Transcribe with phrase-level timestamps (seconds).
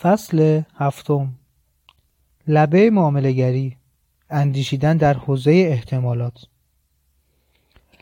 [0.00, 1.28] فصل هفتم.
[2.48, 3.76] لبه معاملگری
[4.30, 6.44] اندیشیدن در حوزه احتمالات.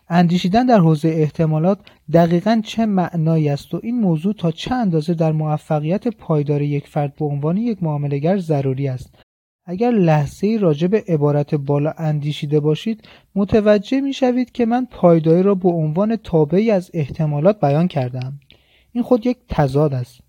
[0.09, 1.79] اندیشیدن در حوزه احتمالات
[2.12, 7.15] دقیقا چه معنایی است و این موضوع تا چه اندازه در موفقیت پایدار یک فرد
[7.17, 9.15] به عنوان یک معاملگر ضروری است؟
[9.65, 15.54] اگر لحظه راجع به عبارت بالا اندیشیده باشید متوجه می شوید که من پایداری را
[15.54, 18.41] به عنوان تابعی از احتمالات بیان کردم
[18.92, 20.26] این خود یک تضاد است.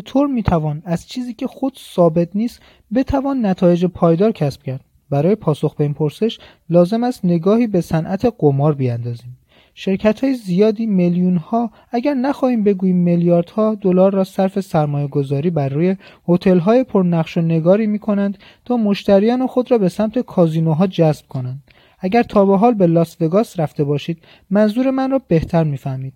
[0.00, 2.60] چطور می‌توان از چیزی که خود ثابت نیست
[2.94, 4.80] بتوان نتایج پایدار کسب کرد.
[5.10, 6.38] برای پاسخ به این پرسش
[6.70, 9.38] لازم است نگاهی به صنعت قمار بیاندازیم.
[9.74, 15.68] شرکت های زیادی میلیون ها اگر نخواهیم بگوییم میلیاردها دلار را صرف سرمایه گذاری بر
[15.68, 15.96] روی
[16.28, 21.26] هتل های پرنقش و نگاری می کنند تا مشتریان خود را به سمت کازینوها جذب
[21.28, 21.62] کنند.
[21.98, 24.18] اگر تا به حال به لاس وگاس رفته باشید
[24.50, 26.12] منظور من را بهتر می‌فهمید.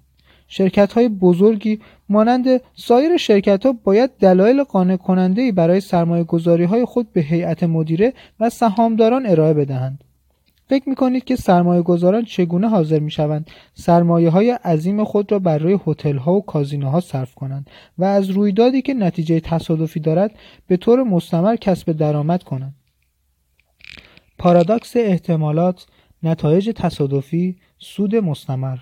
[0.52, 6.84] شرکت های بزرگی مانند سایر شرکت ها باید دلایل قانع کننده برای سرمایه گذاری های
[6.84, 10.04] خود به هیئت مدیره و سهامداران ارائه بدهند.
[10.68, 15.38] فکر می کنید که سرمایه گذاران چگونه حاضر می شوند سرمایه های عظیم خود را
[15.38, 20.30] بر روی هتل ها و کازینوها صرف کنند و از رویدادی که نتیجه تصادفی دارد
[20.66, 22.74] به طور مستمر کسب درآمد کنند.
[24.38, 25.86] پارادوکس احتمالات
[26.22, 28.78] نتایج تصادفی سود مستمر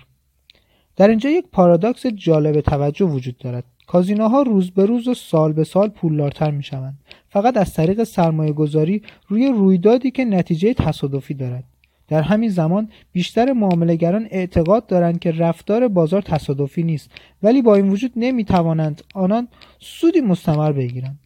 [0.99, 3.63] در اینجا یک پارادوکس جالب توجه وجود دارد.
[3.87, 6.97] کازینوها روز به روز و سال به سال پولدارتر می شوند
[7.29, 11.63] فقط از طریق سرمایه گذاری روی رویدادی که نتیجه تصادفی دارد.
[12.07, 17.11] در همین زمان بیشتر معاملهگران اعتقاد دارند که رفتار بازار تصادفی نیست
[17.43, 19.47] ولی با این وجود نمی توانند آنان
[19.79, 21.19] سودی مستمر بگیرند.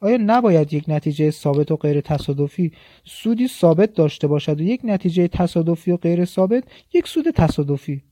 [0.00, 2.72] آیا نباید یک نتیجه ثابت و غیر تصادفی
[3.04, 8.02] سودی ثابت داشته باشد و یک نتیجه تصادفی و غیر ثابت یک سود تصادفی؟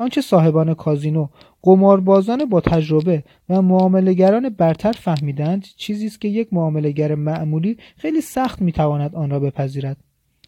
[0.00, 1.28] آنچه صاحبان کازینو
[1.62, 8.62] قماربازان با تجربه و معاملهگران برتر فهمیدند چیزی است که یک معاملهگر معمولی خیلی سخت
[8.62, 9.96] می‌تواند آن را بپذیرد.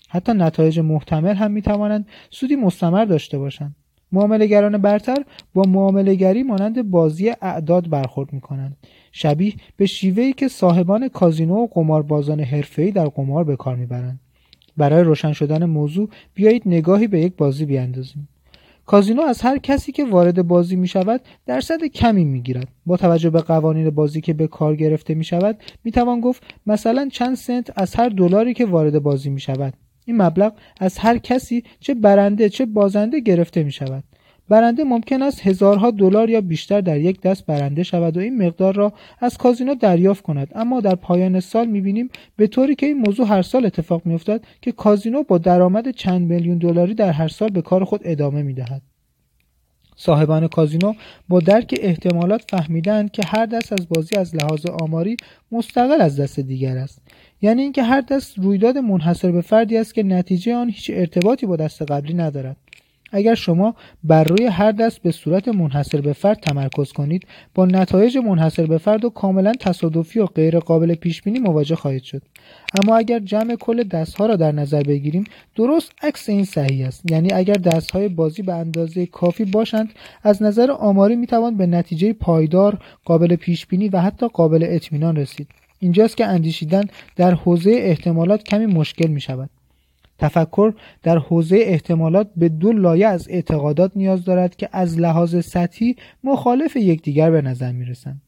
[0.08, 3.76] حتی نتایج محتمل هم می‌توانند سودی مستمر داشته باشند.
[4.12, 5.24] معاملهگران برتر
[5.54, 8.76] با معاملهگری مانند بازی اعداد برخورد می‌کنند.
[9.12, 14.20] شبیه به شیوهی که صاحبان کازینو و قماربازان حرفه‌ای در قمار به کار می‌برند.
[14.76, 18.28] برای روشن شدن موضوع بیایید نگاهی به یک بازی بیاندازیم.
[18.86, 22.68] کازینو از هر کسی که وارد بازی می شود درصد کمی می گیرد.
[22.86, 27.08] با توجه به قوانین بازی که به کار گرفته می شود می توان گفت مثلا
[27.12, 29.74] چند سنت از هر دلاری که وارد بازی می شود.
[30.04, 34.04] این مبلغ از هر کسی چه برنده چه بازنده گرفته می شود.
[34.48, 38.74] برنده ممکن است هزارها دلار یا بیشتر در یک دست برنده شود و این مقدار
[38.74, 40.48] را از کازینو دریافت کند.
[40.54, 44.72] اما در پایان سال می‌بینیم به طوری که این موضوع هر سال اتفاق میافتد که
[44.72, 48.82] کازینو با درآمد چند میلیون دلاری در هر سال به کار خود ادامه می‌دهد.
[49.96, 50.94] صاحبان کازینو
[51.28, 55.16] با درک احتمالات فهمیدند که هر دست از بازی از لحاظ آماری
[55.52, 57.02] مستقل از دست دیگر است.
[57.42, 61.56] یعنی اینکه هر دست رویداد منحصر به فردی است که نتیجه آن هیچ ارتباطی با
[61.56, 62.56] دست قبلی ندارد.
[63.12, 63.74] اگر شما
[64.04, 68.78] بر روی هر دست به صورت منحصر به فرد تمرکز کنید با نتایج منحصر به
[68.78, 72.22] فرد و کاملا تصادفی و غیر قابل پیش بینی مواجه خواهید شد.
[72.82, 75.24] اما اگر جمع کل دستها را در نظر بگیریم
[75.56, 77.10] درست عکس این صحیح است.
[77.10, 79.90] یعنی اگر دستهای بازی به اندازه کافی باشند
[80.22, 85.48] از نظر آماری می‌توان به نتیجه پایدار قابل پیش بینی و حتی قابل اطمینان رسید.
[85.78, 86.84] اینجاست که اندیشیدن
[87.16, 89.50] در حوزه احتمالات کمی مشکل می شود
[90.22, 95.96] تفکر در حوزه احتمالات به دو لایه از اعتقادات نیاز دارد که از لحاظ سطحی
[96.24, 98.22] مخالف یکدیگر به نظر می رسند.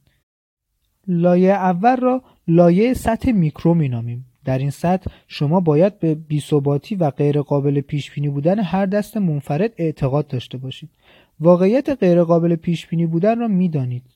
[1.06, 4.26] لایه اول را لایه سطح میکرو می نامیم.
[4.44, 9.16] در این سطح شما باید به بیثباتی و غیر قابل پیش بینی بودن هر دست
[9.16, 10.90] منفرد اعتقاد داشته باشید.
[11.40, 14.13] واقعیت غیر قابل پیش بینی بودن را می دانید.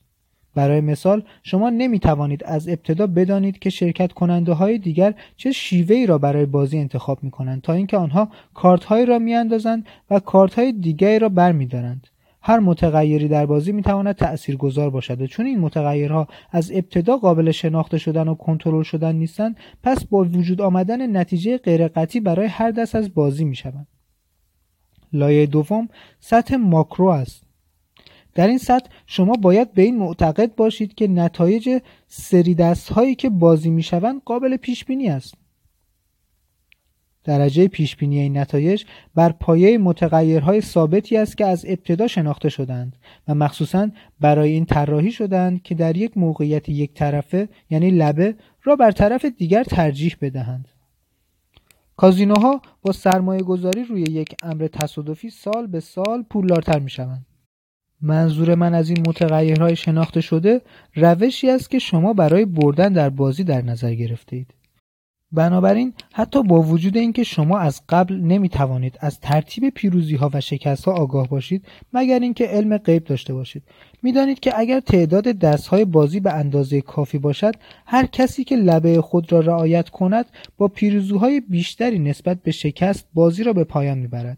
[0.55, 6.05] برای مثال شما نمی توانید از ابتدا بدانید که شرکت کننده های دیگر چه شیوهی
[6.05, 10.19] را برای بازی انتخاب می کنند تا اینکه آنها کارت هایی را می اندازند و
[10.19, 12.07] کارت های دیگری را بر می دارند.
[12.41, 17.17] هر متغیری در بازی می تواند تأثیر گذار باشد و چون این متغیرها از ابتدا
[17.17, 22.71] قابل شناخته شدن و کنترل شدن نیستند پس با وجود آمدن نتیجه غیرقطعی برای هر
[22.71, 23.87] دست از بازی می شوند.
[25.13, 25.87] لایه دوم
[26.19, 27.48] سطح ماکرو است
[28.39, 33.29] در این سطح شما باید به این معتقد باشید که نتایج سری دست هایی که
[33.29, 35.33] بازی می شوند قابل پیش بینی است.
[37.23, 38.83] درجه پیش بینی این نتایج
[39.15, 42.95] بر پایه متغیرهای ثابتی است که از ابتدا شناخته شدند
[43.27, 43.89] و مخصوصا
[44.19, 49.25] برای این طراحی شدند که در یک موقعیت یک طرفه یعنی لبه را بر طرف
[49.25, 50.67] دیگر ترجیح بدهند.
[51.97, 57.25] کازینوها با سرمایه گذاری روی یک امر تصادفی سال به سال پولدارتر می شوند
[58.01, 60.61] منظور من از این متغیرهای شناخته شده
[60.95, 64.53] روشی است که شما برای بردن در بازی در نظر گرفته اید.
[65.31, 70.41] بنابراین حتی با وجود اینکه شما از قبل نمی توانید از ترتیب پیروزی ها و
[70.41, 73.63] شکست ها آگاه باشید مگر اینکه علم غیب داشته باشید
[74.03, 77.53] می‌دانید که اگر تعداد دست های بازی به اندازه کافی باشد
[77.85, 80.25] هر کسی که لبه خود را رعایت کند
[80.57, 84.37] با پیروزوهای بیشتری نسبت به شکست بازی را به پایان می‌برد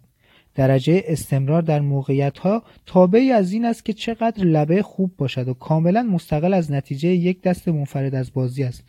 [0.56, 5.53] درجه استمرار در موقعیت ها تابعی از این است که چقدر لبه خوب باشد و
[5.53, 8.83] کاملا مستقل از نتیجه یک دست منفرد از بازی است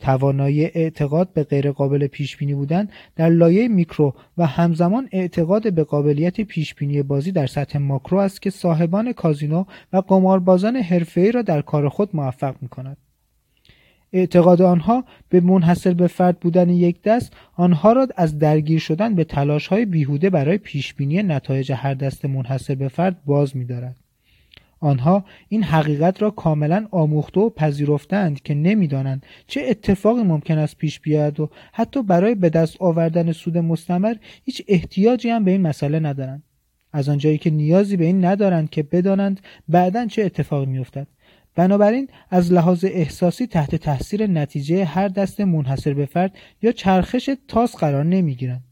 [0.00, 6.40] توانایی اعتقاد به غیرقابل پیش بینی بودن در لایه میکرو و همزمان اعتقاد به قابلیت
[6.40, 11.62] پیش بینی بازی در سطح ماکرو است که صاحبان کازینو و قماربازان حرفه‌ای را در
[11.62, 13.07] کار خود موفق می کند.
[14.12, 19.24] اعتقاد آنها به منحصر به فرد بودن یک دست آنها را از درگیر شدن به
[19.24, 23.96] تلاش های بیهوده برای پیشبینی نتایج هر دست منحصر به فرد باز می‌دارد.
[24.80, 31.00] آنها این حقیقت را کاملا آموخته و پذیرفتند که نمی‌دانند چه اتفاقی ممکن است پیش
[31.00, 34.14] بیاید و حتی برای به دست آوردن سود مستمر
[34.44, 36.42] هیچ احتیاجی هم به این مسئله ندارند
[36.92, 41.06] از آنجایی که نیازی به این ندارند که بدانند بعدا چه اتفاقی میافتد
[41.58, 47.76] بنابراین از لحاظ احساسی تحت تاثیر نتیجه هر دست منحصر به فرد یا چرخش تاس
[47.76, 48.64] قرار نمی‌گیرند.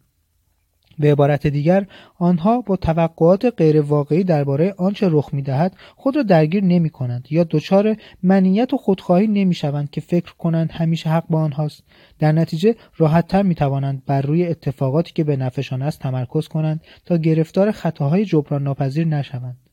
[0.98, 1.86] به عبارت دیگر
[2.18, 7.44] آنها با توقعات غیر واقعی درباره آنچه رخ می‌دهد خود را درگیر نمی کنند یا
[7.50, 11.84] دچار منیت و خودخواهی نمی شوند که فکر کنند همیشه حق با آنهاست.
[12.18, 17.16] در نتیجه راحتتر می توانند بر روی اتفاقاتی که به نفعشان است تمرکز کنند تا
[17.16, 19.65] گرفتار خطاهای جبران ناپذیر نشوند.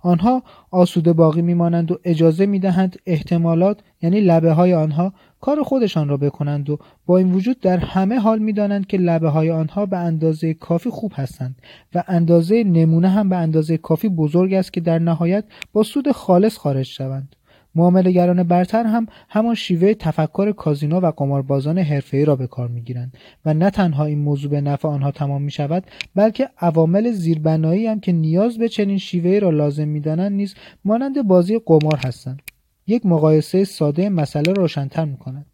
[0.00, 6.16] آنها آسوده باقی میمانند و اجازه می‌دهند احتمالات یعنی لبه های آنها کار خودشان را
[6.16, 10.54] بکنند و با این وجود در همه حال می‌دانند که لبه های آنها به اندازه
[10.54, 11.56] کافی خوب هستند
[11.94, 16.56] و اندازه نمونه هم به اندازه کافی بزرگ است که در نهایت با سود خالص
[16.56, 17.36] خارج شوند.
[17.78, 23.54] معاملهگران برتر هم همان شیوه تفکر کازینو و قماربازان حرفه‌ای را به کار می‌گیرند و
[23.54, 25.84] نه تنها این موضوع به نفع آنها تمام می شود
[26.14, 30.54] بلکه عوامل زیربنایی هم که نیاز به چنین شیوهی را لازم می‌دانند نیز
[30.84, 32.42] مانند بازی قمار هستند.
[32.86, 35.46] یک مقایسه ساده مسئله روشنتر می کند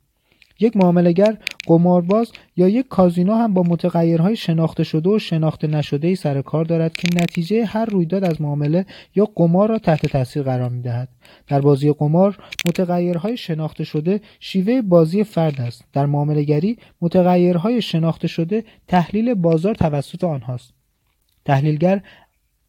[0.61, 1.37] یک معاملگر
[1.67, 6.65] قمارباز یا یک کازینو هم با متغیرهای شناخته شده و شناخته نشده ای سر کار
[6.65, 11.09] دارد که نتیجه هر رویداد از معامله یا قمار را تحت تاثیر قرار می دهد.
[11.47, 15.85] در بازی قمار متغیرهای شناخته شده شیوه بازی فرد است.
[15.93, 20.73] در معاملهگری متغیرهای شناخته شده تحلیل بازار توسط آنهاست.
[21.45, 22.03] تحلیلگر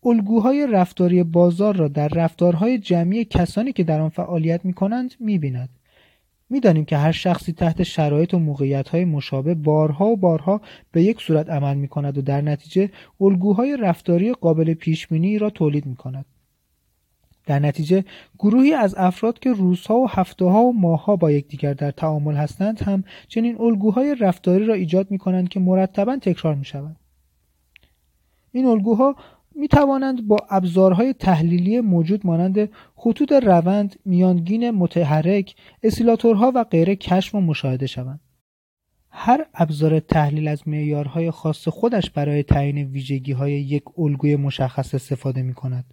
[0.05, 5.37] الگوهای رفتاری بازار را در رفتارهای جمعی کسانی که در آن فعالیت می کنند می
[5.37, 5.69] بیند.
[6.49, 10.61] می‌دانیم که هر شخصی تحت شرایط و موقعیت‌های مشابه بارها و بارها
[10.91, 12.89] به یک صورت عمل می کند و در نتیجه
[13.21, 16.25] الگوهای رفتاری قابل پیشبینی را تولید می کند.
[17.45, 18.05] در نتیجه
[18.39, 22.81] گروهی از افراد که روزها و هفته ها و ماهها با یکدیگر در تعامل هستند
[22.81, 26.95] هم چنین الگوهای رفتاری را ایجاد می کنند که مرتبا تکرار می شوند.
[28.51, 29.15] این الگوها
[29.55, 37.35] می توانند با ابزارهای تحلیلی موجود مانند خطوط روند، میانگین متحرک، اسیلاتورها و غیره کشف
[37.35, 38.19] و مشاهده شوند.
[39.09, 45.41] هر ابزار تحلیل از معیارهای خاص خودش برای تعیین ویژگی های یک الگوی مشخص استفاده
[45.41, 45.85] می کند.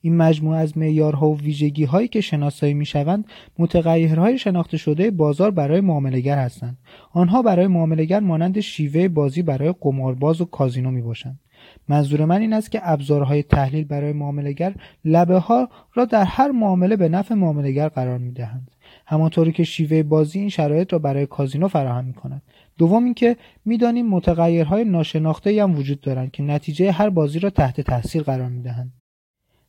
[0.00, 3.24] این مجموعه از معیارها و ویژگی هایی که شناسایی می شوند
[3.58, 6.78] متغیرهای شناخته شده بازار برای معاملهگر هستند.
[7.12, 11.40] آنها برای معاملهگر مانند شیوه بازی برای قمارباز و کازینو می باشند.
[11.88, 16.96] منظور من این است که ابزارهای تحلیل برای معاملهگر لبه ها را در هر معامله
[16.96, 18.70] به نفع معاملهگر قرار می دهند.
[19.06, 22.42] همانطوری که شیوه بازی این شرایط را برای کازینو فراهم می کند.
[22.78, 28.22] دوم اینکه می‌دانیم متغیرهای ناشناخته هم وجود دارند که نتیجه هر بازی را تحت تاثیر
[28.22, 28.92] قرار می دهند.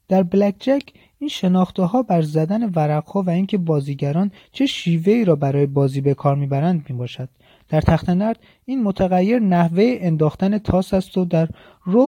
[0.07, 0.83] در بلک جک
[1.19, 6.01] این شناخته ها بر زدن ورق ها و اینکه بازیگران چه شیوهی را برای بازی
[6.01, 7.29] به کار می‌برند می باشد.
[7.71, 11.49] در تخت نرد این متغیر نحوه انداختن تاس است و در
[11.83, 12.05] رو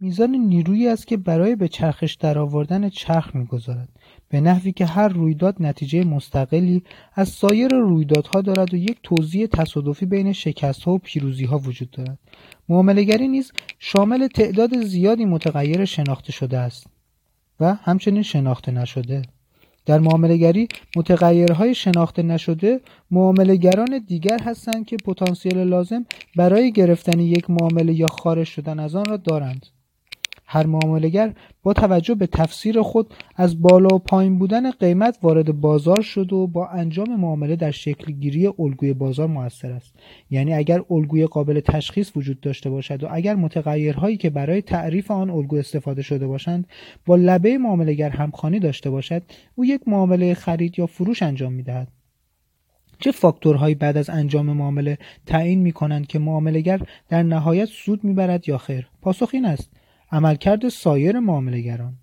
[0.00, 3.88] میزان نیرویی است که برای به چرخش درآوردن چرخ می‌گذارد.
[4.28, 6.82] به نحوی که هر رویداد نتیجه مستقلی
[7.14, 11.90] از سایر رویدادها دارد و یک توضیح تصادفی بین شکست ها و پیروزی ها وجود
[11.90, 12.18] دارد.
[12.68, 16.86] معاملهگری نیز شامل تعداد زیادی متغیر شناخته شده است
[17.60, 19.22] و همچنین شناخته نشده.
[19.86, 26.06] در معاملهگری متغیرهای شناخته نشده معاملهگران دیگر هستند که پتانسیل لازم
[26.36, 29.66] برای گرفتن یک معامله یا خارج شدن از آن را دارند.
[30.52, 36.02] هر معاملگر با توجه به تفسیر خود از بالا و پایین بودن قیمت وارد بازار
[36.02, 39.94] شد و با انجام معامله در شکل گیری الگوی بازار موثر است.
[40.30, 45.30] یعنی اگر الگوی قابل تشخیص وجود داشته باشد و اگر متغیرهایی که برای تعریف آن
[45.30, 46.66] الگو استفاده شده باشند
[47.06, 49.22] با لبه معاملگر همخوانی داشته باشد
[49.54, 51.88] او یک معامله خرید یا فروش انجام می‌دهد.
[52.98, 58.48] چه فاکتورهایی بعد از انجام معامله تعیین می کنند که معاملهگر در نهایت سود می‌برد
[58.48, 59.79] یا خیر؟ پاسخ این است.
[60.12, 61.94] عملکرد سایر معاملهگران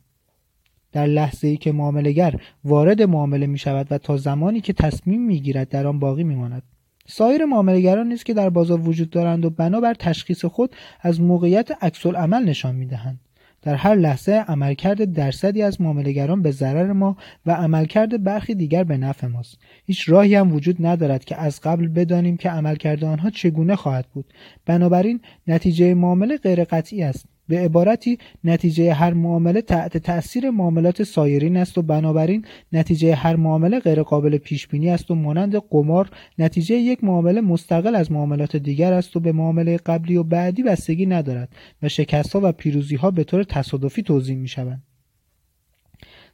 [0.92, 5.40] در لحظه ای که معاملهگر وارد معامله می شود و تا زمانی که تصمیم می
[5.40, 6.64] گیرد در آن باقی می ماند.
[7.08, 12.06] سایر معاملهگران نیست که در بازار وجود دارند و بنابر تشخیص خود از موقعیت عکس
[12.06, 13.20] عمل نشان می دهند.
[13.62, 18.98] در هر لحظه عملکرد درصدی از معاملهگران به ضرر ما و عملکرد برخی دیگر به
[18.98, 23.76] نفع ماست هیچ راهی هم وجود ندارد که از قبل بدانیم که عملکرد آنها چگونه
[23.76, 24.34] خواهد بود
[24.66, 31.58] بنابراین نتیجه معامله غیر قطعی است به عبارتی نتیجه هر معامله تحت تأثیر معاملات سایرین
[31.58, 36.76] است و بنابراین نتیجه هر معامله غیر قابل پیش بینی است و مانند قمار نتیجه
[36.76, 41.50] یک معامله مستقل از معاملات دیگر است و به معامله قبلی و بعدی بستگی ندارد
[41.84, 44.87] و شکست ها و پیروزی ها به طور تصادفی توضیح می شوند.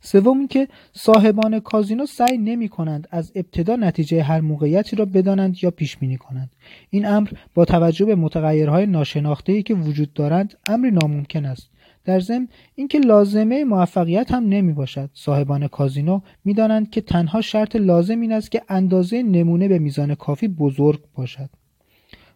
[0.06, 5.72] سوم اینکه صاحبان کازینو سعی نمی کنند از ابتدا نتیجه هر موقعیتی را بدانند یا
[5.72, 6.56] پیش بینی کنند.
[6.90, 11.70] این امر با توجه به متغیرهای ناشناخته که وجود دارند امری ناممکن است.
[12.06, 18.22] در ضمن اینکه لازمه موفقیت هم نمی باشد صاحبان کازینو می‌دانند که تنها شرط لازم
[18.22, 21.50] این است که اندازه نمونه به میزان کافی بزرگ باشد.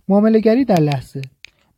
[0.08, 1.22] معاملهگری در لحظه.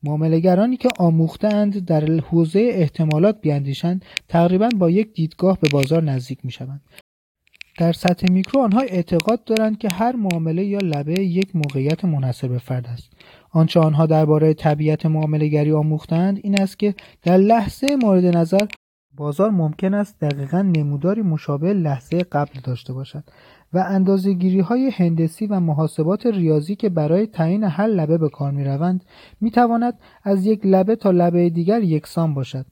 [0.03, 6.51] معاملهگرانی که آموختند در حوزه احتمالات بیاندیشند تقریبا با یک دیدگاه به بازار نزدیک می
[6.51, 6.81] شوند.
[7.79, 12.57] در سطح میکرو آنها اعتقاد دارند که هر معامله یا لبه یک موقعیت منحصر به
[12.57, 13.09] فرد است
[13.51, 18.67] آنچه آنها درباره طبیعت معاملهگری آموختند این است که در لحظه مورد نظر
[19.15, 23.23] بازار ممکن است دقیقا نموداری مشابه لحظه قبل داشته باشد
[23.73, 28.63] و گیری های هندسی و محاسبات ریاضی که برای تعیین هر لبه به کار می
[28.63, 29.05] روند
[29.41, 32.65] می تواند از یک لبه تا لبه دیگر یکسان باشد.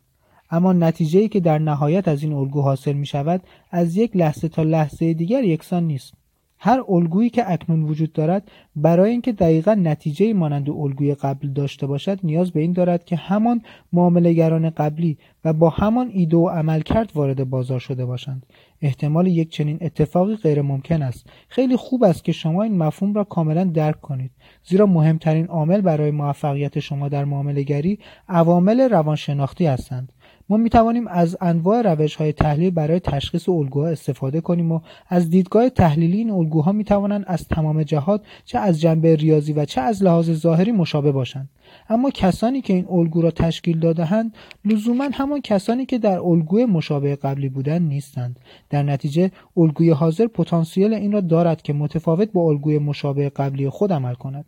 [0.52, 4.48] اما نتیجه ای که در نهایت از این الگو حاصل می شود از یک لحظه
[4.48, 6.14] تا لحظه دیگر یکسان نیست.
[6.60, 12.20] هر الگویی که اکنون وجود دارد برای اینکه دقیقا نتیجه مانند الگوی قبل داشته باشد
[12.24, 13.62] نیاز به این دارد که همان
[13.94, 18.46] معاملهگران قبلی و با همان ایده و عملکرد وارد بازار شده باشند.
[18.82, 21.30] احتمال یک چنین اتفاقی غیر ممکن است.
[21.48, 24.32] خیلی خوب است که شما این مفهوم را کاملا درک کنید.
[24.64, 28.00] زیرا مهمترین عامل برای موفقیت شما در معاملهگری
[28.30, 30.14] عوامل روانشناختی هستند.
[30.50, 35.30] ما می توانیم از انواع روش های تحلیل برای تشخیص الگوها استفاده کنیم و از
[35.30, 39.82] دیدگاه تحلیلی این الگوها می توانند از تمام جهات چه از جنبه ریاضی و چه
[39.82, 41.50] از لحاظ ظاهری مشابه باشند.
[41.90, 44.36] اما کسانی که این الگو را تشکیل دادهاند
[44.66, 48.40] لزوما همان کسانی که در الگوی مشابه قبلی بودند نیستند.
[48.70, 53.94] در نتیجه الگوی حاضر پتانسیل این را دارد که متفاوت با الگوی مشابه قبلی خود
[53.94, 54.46] عمل کند.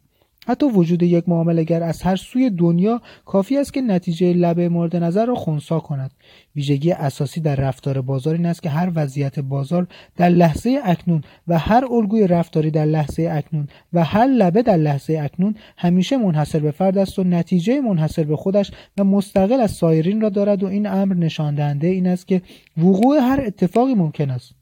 [0.50, 5.26] حتی وجود یک معاملهگر از هر سوی دنیا کافی است که نتیجه لبه مورد نظر
[5.26, 6.12] را خونسا کند.
[6.56, 9.88] ویژگی اساسی در رفتار بازار این است که هر وضعیت بازار
[10.18, 15.20] در لحظه اکنون و هر الگوی رفتاری در لحظه اکنون و هر لبه در لحظه
[15.24, 20.22] اکنون همیشه منحصر به فرد است و نتیجه منحصر به خودش و مستقل از سایرین
[20.22, 22.42] را دارد و این امر نشان دهنده این است که
[22.78, 24.59] وقوع هر اتفاقی ممکن است.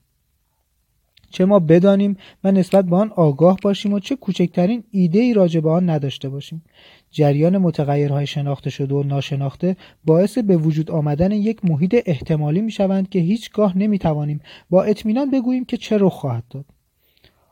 [1.30, 5.60] چه ما بدانیم و نسبت به آن آگاه باشیم و چه کوچکترین ایده ای راجع
[5.60, 6.64] به آن نداشته باشیم.
[7.12, 13.10] جریان متغیرهای شناخته شده و ناشناخته باعث به وجود آمدن یک محیط احتمالی می شوند
[13.10, 16.66] که هیچگاه نمی توانیم با اطمینان بگوییم که چه رخ خواهد داد.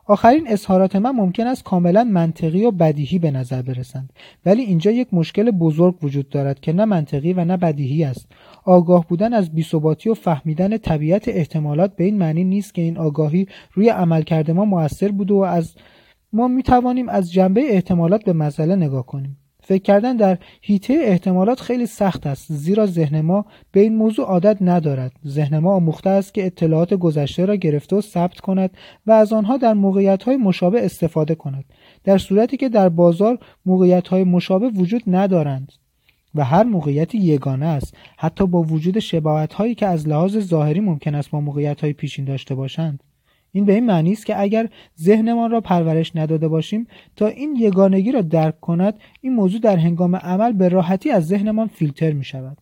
[0.08, 4.12] آخرین اظهارات من ممکن است کاملا منطقی و بدیهی به نظر برسند
[4.46, 8.26] ولی اینجا یک مشکل بزرگ وجود دارد که نه منطقی و نه بدیهی است.
[8.66, 13.46] آگاه بودن از بیثباتی و فهمیدن طبیعت احتمالات به این معنی نیست که این آگاهی
[13.72, 15.74] روی عملکرد ما موثر بوده و از
[16.32, 19.36] ما می توانیم از جنبه احتمالات به مسئله نگاه کنیم.
[19.62, 24.56] فکر کردن در هیته احتمالات خیلی سخت است زیرا ذهن ما به این موضوع عادت
[24.60, 25.12] ندارد.
[25.26, 28.70] ذهن ما آموخته است که اطلاعات گذشته را گرفته و ثبت کند
[29.06, 31.64] و از آنها در موقعیت های مشابه استفاده کند.
[32.04, 35.72] در صورتی که در بازار موقعیت های مشابه وجود ندارند.
[36.36, 37.94] و هر موقعیتی یگانه است.
[38.16, 42.24] حتی با وجود شباهت هایی که از لحاظ ظاهری ممکن است با موقعیت های پیشین
[42.24, 43.02] داشته باشند.
[43.52, 44.68] این به این معنی است که اگر
[45.00, 50.16] ذهنمان را پرورش نداده باشیم تا این یگانگی را درک کند این موضوع در هنگام
[50.16, 52.58] عمل به راحتی از ذهنمان فیلتر می شود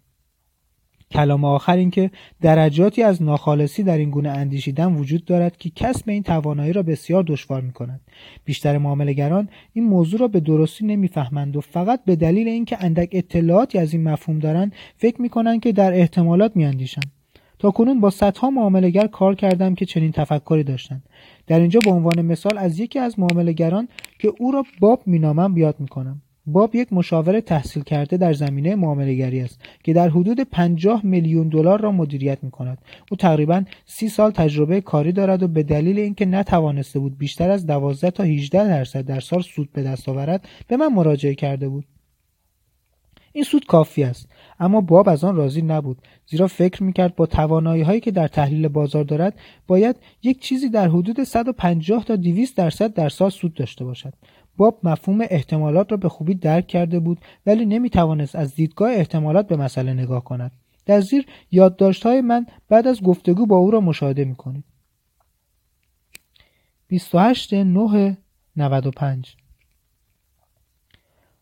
[1.15, 6.09] کلام آخر این که درجاتی از ناخالصی در این گونه اندیشیدن وجود دارد که کسب
[6.09, 8.01] این توانایی را بسیار دشوار می کند.
[8.45, 13.79] بیشتر معاملگران این موضوع را به درستی نمی‌فهمند و فقط به دلیل اینکه اندک اطلاعاتی
[13.79, 17.11] از این مفهوم دارند فکر می کنند که در احتمالات میاندیشند.
[17.59, 21.03] تا کنون با صدها معاملگر کار کردم که چنین تفکری داشتند.
[21.47, 25.77] در اینجا به عنوان مثال از یکی از معاملگران که او را باب مینامم بیاد
[25.79, 26.23] می‌کنم.
[26.47, 31.81] باب یک مشاور تحصیل کرده در زمینه معاملهگری است که در حدود 50 میلیون دلار
[31.81, 32.79] را مدیریت می کند.
[33.11, 37.67] او تقریبا سی سال تجربه کاری دارد و به دلیل اینکه نتوانسته بود بیشتر از
[37.67, 41.85] 12 تا 18 درصد در سال سود به دست آورد به من مراجعه کرده بود.
[43.33, 44.29] این سود کافی است
[44.61, 48.69] اما باب از آن راضی نبود زیرا فکر می‌کرد با توانایی هایی که در تحلیل
[48.69, 53.85] بازار دارد باید یک چیزی در حدود 150 تا 200 درصد در سال سود داشته
[53.85, 54.13] باشد
[54.57, 59.47] باب مفهوم احتمالات را به خوبی درک کرده بود ولی نمی توانست از دیدگاه احتمالات
[59.47, 60.53] به مسئله نگاه کند.
[60.87, 64.65] در زیر یادداشت های من بعد از گفتگو با او را مشاهده می کنید
[66.89, 68.17] 28 9
[68.57, 69.37] 95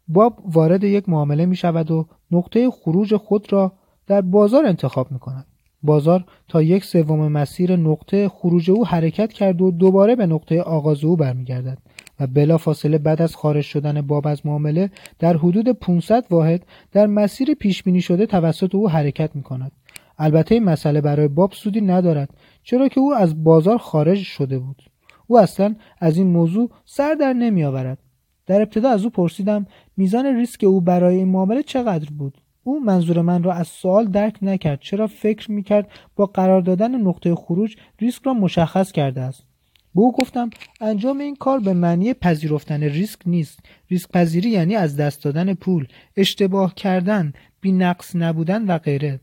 [0.09, 3.73] باب وارد یک معامله می شود و نقطه خروج خود را
[4.07, 5.47] در بازار انتخاب می کند.
[5.83, 11.05] بازار تا یک سوم مسیر نقطه خروج او حرکت کرد و دوباره به نقطه آغاز
[11.05, 11.79] او برمیگردد.
[12.27, 17.55] بلا فاصله بعد از خارج شدن باب از معامله در حدود 500 واحد در مسیر
[17.55, 19.73] پیش بینی شده توسط او حرکت می کند.
[20.19, 24.83] البته این مسئله برای باب سودی ندارد چرا که او از بازار خارج شده بود.
[25.27, 27.99] او اصلا از این موضوع سر در نمی آورد.
[28.47, 33.21] در ابتدا از او پرسیدم میزان ریسک او برای این معامله چقدر بود او منظور
[33.21, 38.23] من را از سوال درک نکرد چرا فکر می‌کرد با قرار دادن نقطه خروج ریسک
[38.23, 39.45] را مشخص کرده است
[39.95, 43.61] به او گفتم انجام این کار به معنی پذیرفتن ریسک نیست.
[43.91, 49.21] ریسک پذیری یعنی از دست دادن پول اشتباه کردن بی نقص نبودن و غیره.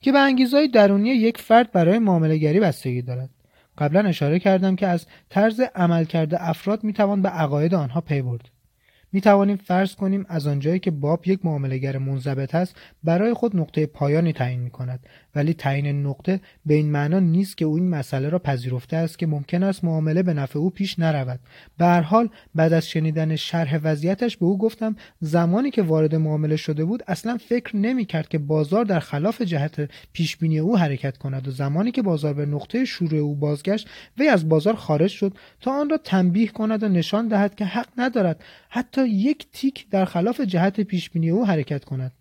[0.00, 3.30] که به انگیزهای درونی یک فرد برای معامله گری بستگی دارد.
[3.78, 8.55] قبلا اشاره کردم که از طرز عملکرد افراد می‌توان به عقاید آنها پی برد.
[9.12, 13.86] می توانیم فرض کنیم از آنجایی که باب یک معاملهگر منضبط است برای خود نقطه
[13.86, 15.00] پایانی تعیین می کند
[15.34, 19.26] ولی تعیین نقطه به این معنا نیست که او این مسئله را پذیرفته است که
[19.26, 21.40] ممکن است معامله به نفع او پیش نرود.
[21.78, 26.56] به هر حال بعد از شنیدن شرح وضعیتش به او گفتم زمانی که وارد معامله
[26.56, 31.18] شده بود اصلا فکر نمی کرد که بازار در خلاف جهت پیش بینی او حرکت
[31.18, 35.32] کند و زمانی که بازار به نقطه شروع او بازگشت وی از بازار خارج شد
[35.60, 38.44] تا آن را تنبیه کند و نشان دهد که حق ندارد.
[38.68, 42.12] حتی یک تیک در خلاف جهت پیش بینی او حرکت کند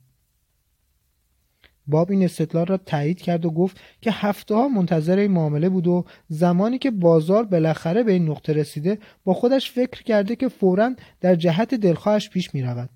[1.87, 5.87] باب این استدلال را تایید کرد و گفت که هفته ها منتظر این معامله بود
[5.87, 10.95] و زمانی که بازار بالاخره به این نقطه رسیده با خودش فکر کرده که فورا
[11.21, 12.89] در جهت دلخواهش پیش می رود.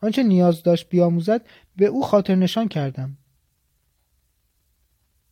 [0.00, 3.16] آنچه نیاز داشت بیاموزد به او خاطر نشان کردم.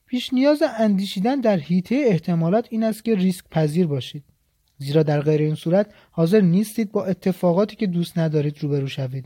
[0.06, 4.24] پیش نیاز اندیشیدن در حیطه احتمالات این است که ریسک پذیر باشید.
[4.82, 9.24] زیرا در غیر این صورت حاضر نیستید با اتفاقاتی که دوست ندارید روبرو شوید.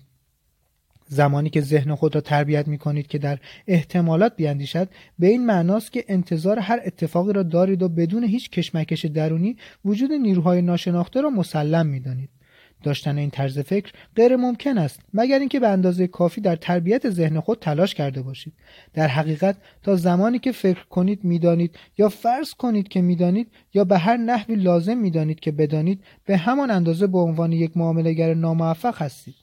[1.08, 4.88] زمانی که ذهن خود را تربیت می کنید که در احتمالات بیاندیشد
[5.18, 10.12] به این معناست که انتظار هر اتفاقی را دارید و بدون هیچ کشمکش درونی وجود
[10.12, 12.35] نیروهای ناشناخته را مسلم می دانید.
[12.82, 17.40] داشتن این طرز فکر غیر ممکن است مگر اینکه به اندازه کافی در تربیت ذهن
[17.40, 18.52] خود تلاش کرده باشید.
[18.94, 23.98] در حقیقت تا زمانی که فکر کنید می‌دانید یا فرض کنید که می‌دانید یا به
[23.98, 29.34] هر نحوی لازم می‌دانید که بدانید به همان اندازه به عنوان یک معاملهگر ناموفق هستید.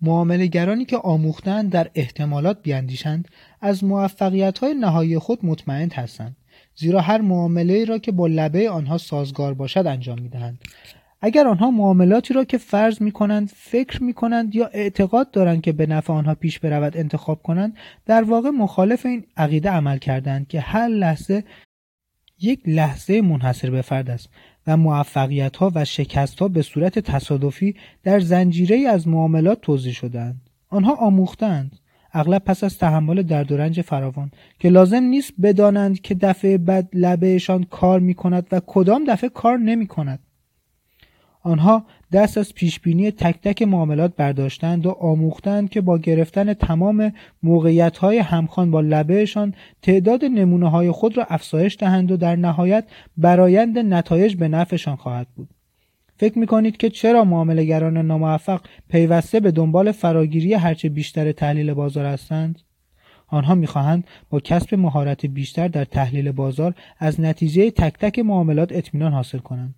[0.00, 3.28] معاملهگرانی که آموختند در احتمالات بیاندیشند
[3.60, 6.36] از موفقیت های نهایی خود مطمئن هستند
[6.76, 10.58] زیرا هر معامله را که با لبه آنها سازگار باشد انجام می‌دهند.
[11.24, 15.72] اگر آنها معاملاتی را که فرض می کنند فکر می کنند یا اعتقاد دارند که
[15.72, 20.60] به نفع آنها پیش برود انتخاب کنند در واقع مخالف این عقیده عمل کردند که
[20.60, 21.44] هر لحظه
[22.40, 24.28] یک لحظه منحصر به فرد است
[24.66, 30.40] و موفقیت ها و شکست ها به صورت تصادفی در زنجیره از معاملات توضیح شدند
[30.68, 31.78] آنها آموختند
[32.12, 36.88] اغلب پس از تحمل درد و رنج فراوان که لازم نیست بدانند که دفعه بعد
[36.92, 40.20] لبهشان کار می کند و کدام دفعه کار نمی کند
[41.42, 47.98] آنها دست از پیشبینی تک تک معاملات برداشتند و آموختند که با گرفتن تمام موقعیت
[47.98, 52.84] های همخوان با لبهشان تعداد نمونه های خود را افزایش دهند و در نهایت
[53.16, 55.48] برایند نتایج به نفعشان خواهد بود.
[56.16, 62.06] فکر می کنید که چرا معاملهگران ناموفق پیوسته به دنبال فراگیری هرچه بیشتر تحلیل بازار
[62.06, 62.60] هستند؟
[63.26, 69.12] آنها می‌خواهند با کسب مهارت بیشتر در تحلیل بازار از نتیجه تک تک معاملات اطمینان
[69.12, 69.74] حاصل کنند.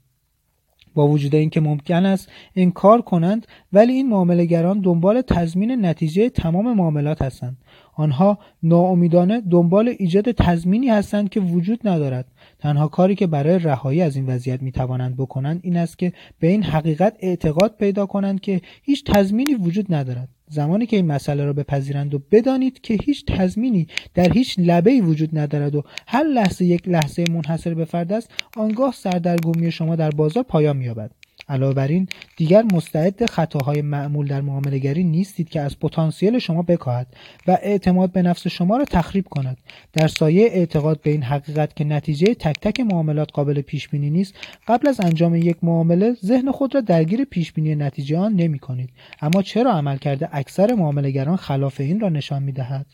[0.94, 7.22] با وجود اینکه ممکن است انکار کنند ولی این معاملهگران دنبال تضمین نتیجه تمام معاملات
[7.22, 7.56] هستند.
[7.96, 12.26] آنها ناامیدانه دنبال ایجاد تضمینی هستند که وجود ندارد.
[12.58, 16.46] تنها کاری که برای رهایی از این وضعیت می توانند بکنند این است که به
[16.46, 20.28] این حقیقت اعتقاد پیدا کنند که هیچ تضمینی وجود ندارد.
[20.50, 25.38] زمانی که این مسئله را بپذیرند و بدانید که هیچ تضمینی در هیچ لبه وجود
[25.38, 30.42] ندارد و هر لحظه یک لحظه منحصر به فرد است آنگاه سردرگمی شما در بازار
[30.42, 31.10] پایان مییابد.
[31.48, 37.06] علاوه بر این دیگر مستعد خطاهای معمول در معاملهگری نیستید که از پتانسیل شما بکاهد
[37.46, 39.56] و اعتماد به نفس شما را تخریب کند.
[39.92, 44.34] در سایه اعتقاد به این حقیقت که نتیجه تک تک معاملات قابل پیش بینی نیست
[44.68, 48.90] قبل از انجام یک معامله ذهن خود را درگیر پیش بینی نتیجه آن نمی کنید
[49.22, 52.86] اما چرا عمل کرده اکثر معاملهگران خلاف این را نشان می دهد؟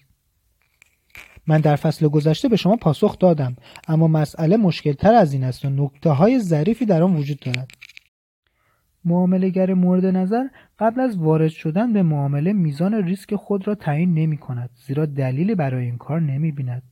[1.47, 3.57] من در فصل گذشته به شما پاسخ دادم
[3.89, 7.69] اما مسئله مشکل تر از این است و نکته های ظریفی در آن وجود دارد.
[9.05, 10.47] معاملهگر مورد نظر
[10.79, 15.55] قبل از وارد شدن به معامله میزان ریسک خود را تعیین نمی کند زیرا دلیلی
[15.55, 16.83] برای این کار نمی بیند.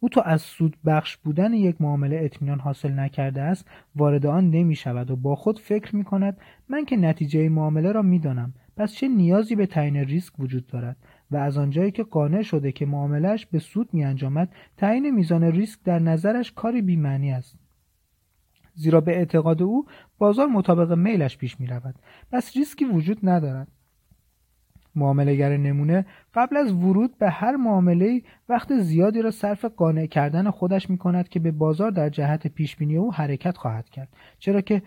[0.00, 4.74] او تا از سود بخش بودن یک معامله اطمینان حاصل نکرده است وارد آن نمی
[4.74, 8.92] شود و با خود فکر می کند من که نتیجه معامله را می دانم پس
[8.92, 10.96] چه نیازی به تعیین ریسک وجود دارد
[11.30, 15.82] و از آنجایی که قانع شده که معاملهش به سود می انجامد تعیین میزان ریسک
[15.84, 17.58] در نظرش کاری بیمعنی است
[18.74, 19.86] زیرا به اعتقاد او
[20.18, 21.94] بازار مطابق میلش پیش می رود
[22.32, 23.68] پس ریسکی وجود ندارد.
[24.94, 30.90] معاملهگر نمونه قبل از ورود به هر معامله وقت زیادی را صرف قانع کردن خودش
[30.90, 34.16] می کند که به بازار در جهت پیش بینی او حرکت خواهد کرد.
[34.38, 34.82] چرا که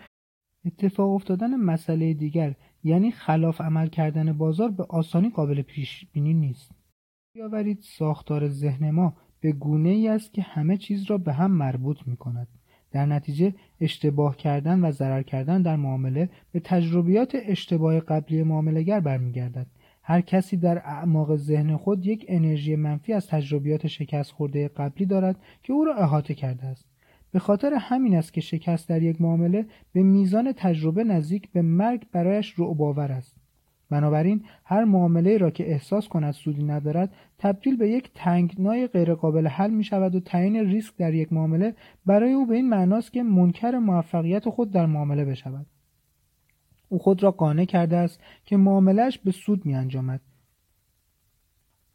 [0.65, 6.71] اتفاق افتادن مسئله دیگر یعنی خلاف عمل کردن بازار به آسانی قابل پیش بینی نیست.
[7.33, 11.97] بیاورید ساختار ذهن ما به گونه ای است که همه چیز را به هم مربوط
[12.07, 12.47] می کند
[12.91, 19.67] در نتیجه اشتباه کردن و ضرر کردن در معامله به تجربیات اشتباه قبلی معاملهگر برمیگردد.
[20.03, 25.35] هر کسی در اعماق ذهن خود یک انرژی منفی از تجربیات شکست خورده قبلی دارد
[25.63, 26.85] که او را احاطه کرده است.
[27.31, 32.05] به خاطر همین است که شکست در یک معامله به میزان تجربه نزدیک به مرگ
[32.11, 33.38] برایش رعبآور است.
[33.89, 39.71] بنابراین هر معامله را که احساس کند سودی ندارد تبدیل به یک تنگنای غیرقابل حل
[39.71, 41.75] می شود و تعیین ریسک در یک معامله
[42.05, 45.65] برای او به این معناست که منکر موفقیت خود در معامله بشود.
[46.89, 50.21] او خود را قانع کرده است که معاملهش به سود می انجامد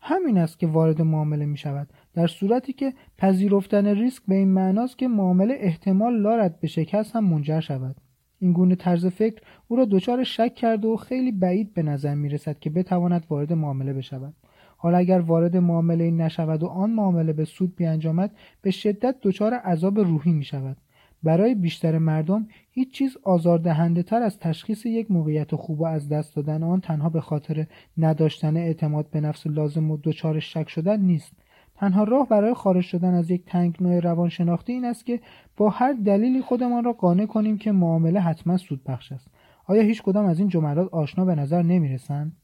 [0.01, 4.99] همین است که وارد معامله می شود در صورتی که پذیرفتن ریسک به این معناست
[4.99, 7.97] که معامله احتمال دارد به شکست هم منجر شود.
[8.45, 12.29] این گونه طرز فکر او را دچار شک کرده و خیلی بعید به نظر می
[12.29, 14.35] رسد که بتواند وارد معامله بشود.
[14.77, 18.31] حالا اگر وارد معامله نشود و آن معامله به سود بیانجامد
[18.63, 20.77] به شدت دچار عذاب روحی می شود
[21.23, 26.37] برای بیشتر مردم هیچ چیز آزاردهنده تر از تشخیص یک موقعیت خوب و از دست
[26.37, 27.67] دادن آن تنها به خاطر
[27.99, 31.33] نداشتن اعتماد به نفس لازم و دچار شک شدن نیست.
[31.75, 35.21] تنها راه برای خارج شدن از یک تنگنای روانشناختی این است که
[35.57, 39.29] با هر دلیلی خودمان را قانع کنیم که معامله حتما سود بخش است
[39.67, 42.37] آیا هیچ کدام از این جملات آشنا به نظر نمی رسند؟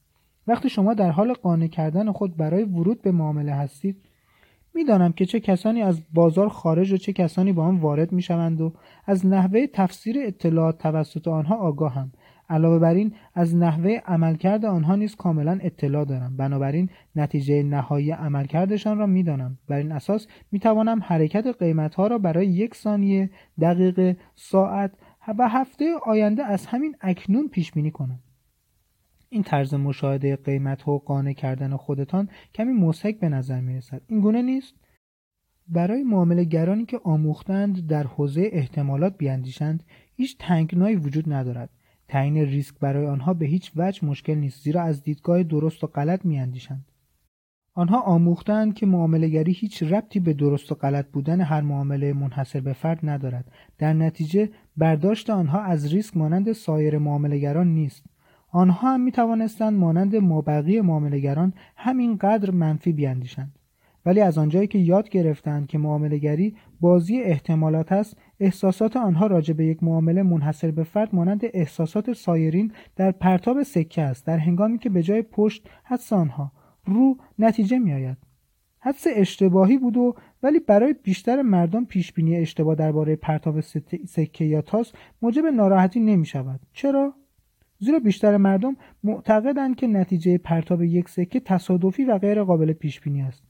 [0.46, 3.96] وقتی شما در حال قانع کردن خود برای ورود به معامله هستید
[4.74, 8.60] می‌دانم که چه کسانی از بازار خارج و چه کسانی با آن وارد می شوند
[8.60, 8.72] و
[9.06, 12.12] از نحوه تفسیر اطلاعات توسط آنها آگاهم
[12.50, 16.36] علاوه بر این از نحوه عملکرد آنها نیز کاملا اطلاع دارم.
[16.36, 19.58] بنابراین نتیجه نهایی عملکردشان را می‌دانم.
[19.68, 24.92] بر این اساس می‌توانم حرکت قیمتها را برای یک ثانیه دقیقه ساعت
[25.38, 28.20] و هفته آینده از همین اکنون پیش بینی کنم.
[29.28, 34.20] این طرز مشاهده قیمت و قانع کردن خودتان کمی مسحک به نظر می رسد این
[34.20, 34.74] گونه نیست؟
[35.68, 39.84] برای معامله گرانی که آموختند در حوزه احتمالات بیاندیشند
[40.16, 41.70] هیچ تنگنایی وجود ندارد.
[42.10, 46.24] تعیین ریسک برای آنها به هیچ وجه مشکل نیست زیرا از دیدگاه درست و غلط
[46.24, 46.84] میاندیشند.
[47.74, 52.72] آنها آموختند که معاملهگری هیچ ربطی به درست و غلط بودن هر معامله منحصر به
[52.72, 53.52] فرد ندارد.
[53.78, 58.04] در نتیجه برداشت آنها از ریسک مانند سایر معاملهگران نیست.
[58.52, 63.58] آنها هم می توانستند مانند مابقی معاملهگران همینقدر منفی بیاندیشند.
[64.06, 68.16] ولی از آنجایی که یاد گرفتند که معاملهگری بازی احتمالات است.
[68.40, 74.02] احساسات آنها راجع به یک معامله منحصر به فرد مانند احساسات سایرین در پرتاب سکه
[74.02, 76.52] است در هنگامی که به جای پشت حدس آنها
[76.86, 78.16] رو نتیجه می آید
[78.78, 83.60] حدس اشتباهی بود و ولی برای بیشتر مردم پیش بینی اشتباه درباره پرتاب
[84.06, 87.14] سکه یا تاس موجب ناراحتی نمی شود چرا؟
[87.78, 93.22] زیرا بیشتر مردم معتقدند که نتیجه پرتاب یک سکه تصادفی و غیر قابل پیش بینی
[93.22, 93.49] است.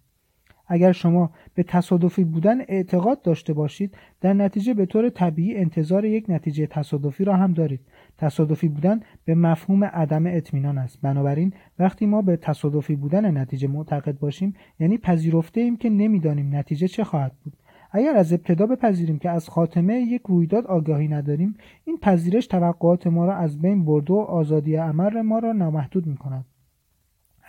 [0.72, 6.24] اگر شما به تصادفی بودن اعتقاد داشته باشید در نتیجه به طور طبیعی انتظار یک
[6.28, 7.80] نتیجه تصادفی را هم دارید.
[8.18, 10.98] تصادفی بودن به مفهوم عدم اطمینان است.
[11.02, 16.88] بنابراین وقتی ما به تصادفی بودن نتیجه معتقد باشیم یعنی پذیرفته ایم که نمی‌دانیم نتیجه
[16.88, 17.56] چه خواهد بود.
[17.92, 21.54] اگر از ابتدا بپذیریم که از خاتمه یک رویداد آگاهی نداریم
[21.84, 26.16] این پذیرش توقعات ما را از بین برده و آزادی عمل ما را نامحدود می
[26.16, 26.44] کند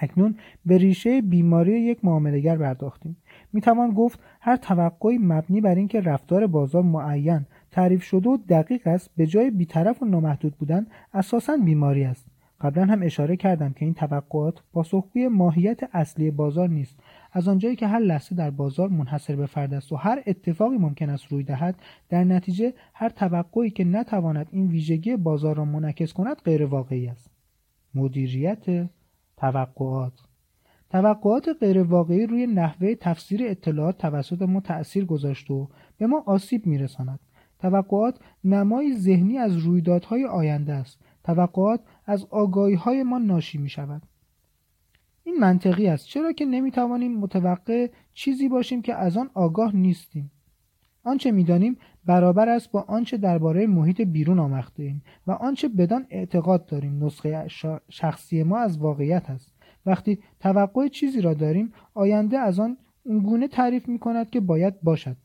[0.01, 0.35] اکنون
[0.65, 3.17] به ریشه بیماری یک معاملهگر پرداختیم.
[3.53, 9.09] می‌توان گفت هر توقعی مبنی بر اینکه رفتار بازار معین تعریف شده و دقیق است
[9.17, 12.27] به جای بیطرف و نامحدود بودن اساسا بیماری است.
[12.61, 16.99] قبلا هم اشاره کردم که این توقعات پاسخگوی ماهیت اصلی بازار نیست.
[17.31, 21.09] از آنجایی که هر لحظه در بازار منحصر به فرد است و هر اتفاقی ممکن
[21.09, 21.75] است روی دهد
[22.09, 27.31] در نتیجه هر توقعی که نتواند این ویژگی بازار را منعکس کند غیر واقعی است.
[27.95, 28.89] مدیریت
[29.41, 30.13] توقعات.
[30.89, 37.19] توقعات غیرواقعی روی نحوه تفسیر اطلاعات توسط ما تأثیر گذاشت و به ما آسیب میرساند.
[37.59, 40.99] توقعات نمای ذهنی از رویدادهای آینده است.
[41.23, 44.01] توقعات از آگاهی های ما ناشی می شود
[45.23, 46.07] این منطقی است.
[46.07, 50.31] چرا که نمی توانیم متوقع چیزی باشیم که از آن آگاه نیستیم؟
[51.03, 56.65] آنچه می‌دانیم برابر است با آنچه درباره محیط بیرون آمخته ایم و آنچه بدان اعتقاد
[56.65, 57.03] داریم.
[57.03, 57.47] نسخه
[57.89, 59.53] شخصی ما از واقعیت است.
[59.85, 65.15] وقتی توقع چیزی را داریم آینده از آن اونگونه تعریف می کند که باید باشد.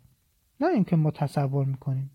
[0.61, 2.11] نه اینکه ما تصور می کنیم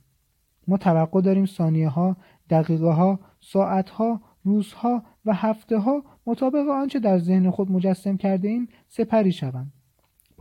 [0.67, 2.17] ما توقع داریم ثانیه ها
[2.49, 8.47] دقیقه ها ساعت ها روزها و هفته ها مطابق آنچه در ذهن خود مجسم کرده
[8.47, 9.73] ایم سپری شوند.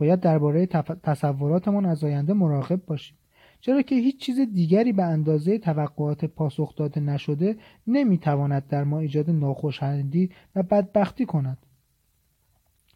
[0.01, 0.65] باید درباره
[1.03, 3.17] تصوراتمان از آینده مراقب باشیم.
[3.59, 7.55] چرا که هیچ چیز دیگری به اندازه توقعات پاسخ داده نشده
[7.87, 11.57] نمی‌تواند در ما ایجاد ناخوشایندی و بدبختی کند.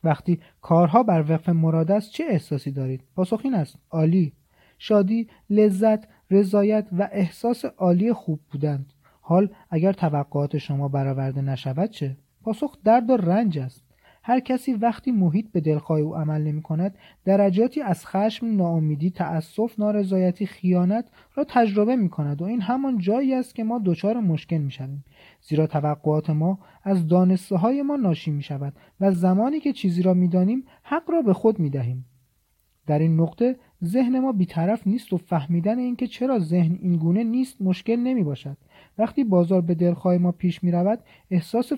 [0.03, 4.33] وقتی کارها بر وقف مراد است چه احساسی دارید؟ پاسخ این است عالی.
[4.77, 8.93] شادی لذت رضایت و احساس عالی خوب بودند.
[9.21, 13.84] حال اگر توقعات شما برآورده نشود چه؟ پاسخ درد و رنج است.
[14.27, 19.79] هر کسی وقتی محیط به دلخواه او عمل نمی کند درجاتی از خشم، ناامیدی، تأسف،
[19.79, 24.57] نارضایتی، خیانت را تجربه می کند و این همان جایی است که ما دچار مشکل
[24.57, 25.05] می شویم.
[25.41, 30.13] زیرا توقعات ما از دانسته های ما ناشی می شود و زمانی که چیزی را
[30.13, 32.05] می دانیم حق را به خود می دهیم.
[32.87, 37.61] در این نقطه ذهن ما بیطرف نیست و فهمیدن اینکه چرا ذهن این گونه نیست
[37.61, 38.57] مشکل نمی باشد
[38.97, 40.99] وقتی بازار به دلخواه ما پیش می رود
[41.31, 41.71] احساس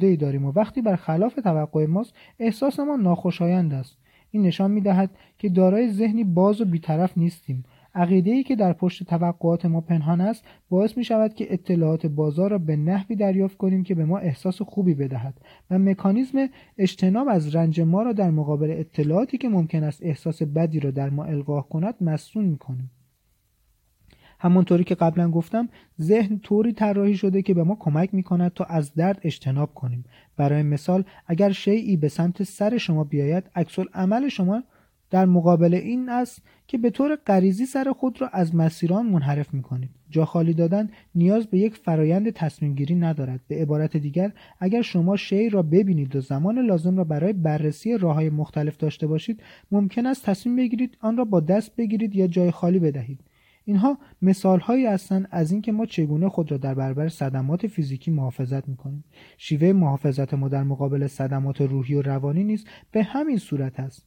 [0.00, 3.98] ای داریم و وقتی بر خلاف توقع ماست احساس ما ناخوشایند است.
[4.30, 7.64] این نشان می دهد که دارای ذهنی باز و بیطرف نیستیم.
[7.94, 12.50] عقیده ای که در پشت توقعات ما پنهان است باعث می شود که اطلاعات بازار
[12.50, 17.56] را به نحوی دریافت کنیم که به ما احساس خوبی بدهد و مکانیزم اجتناب از
[17.56, 21.68] رنج ما را در مقابل اطلاعاتی که ممکن است احساس بدی را در ما القاه
[21.68, 22.90] کند مسئول می کنیم
[24.38, 25.68] همانطوری که قبلا گفتم
[26.00, 30.04] ذهن طوری طراحی شده که به ما کمک می کند تا از درد اجتناب کنیم
[30.36, 34.62] برای مثال اگر شیعی به سمت سر شما بیاید عکس عمل شما
[35.10, 39.62] در مقابل این است که به طور غریزی سر خود را از مسیران منحرف می
[39.62, 39.90] کنید.
[40.10, 43.40] جا خالی دادن نیاز به یک فرایند تصمیم گیری ندارد.
[43.48, 48.14] به عبارت دیگر اگر شما شی را ببینید و زمان لازم را برای بررسی راه
[48.14, 52.50] های مختلف داشته باشید ممکن است تصمیم بگیرید آن را با دست بگیرید یا جای
[52.50, 53.20] خالی بدهید.
[53.68, 58.68] اینها مثال هایی هستند از اینکه ما چگونه خود را در برابر صدمات فیزیکی محافظت
[58.68, 59.04] می‌کنیم.
[59.38, 64.06] شیوه محافظت ما در مقابل صدمات روحی و روانی نیز به همین صورت است.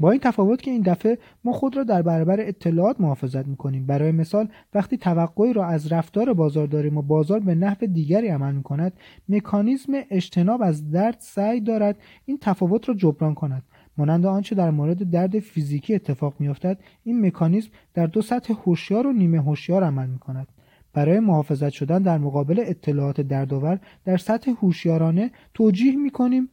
[0.00, 3.86] با این تفاوت که این دفعه ما خود را در برابر اطلاعات محافظت می‌کنیم.
[3.86, 8.54] برای مثال وقتی توقعی را از رفتار بازار داریم و بازار به نحو دیگری عمل
[8.54, 8.92] می‌کند
[9.28, 13.62] مکانیزم اجتناب از درد سعی دارد این تفاوت را جبران کند.
[13.98, 19.12] مانند آنچه در مورد درد فیزیکی اتفاق میافتد این مکانیزم در دو سطح هوشیار و
[19.12, 20.48] نیمه هوشیار عمل می‌کند.
[20.92, 26.48] برای محافظت شدن در مقابل اطلاعات دردآور در سطح هوشیارانه توجیه می‌کنیم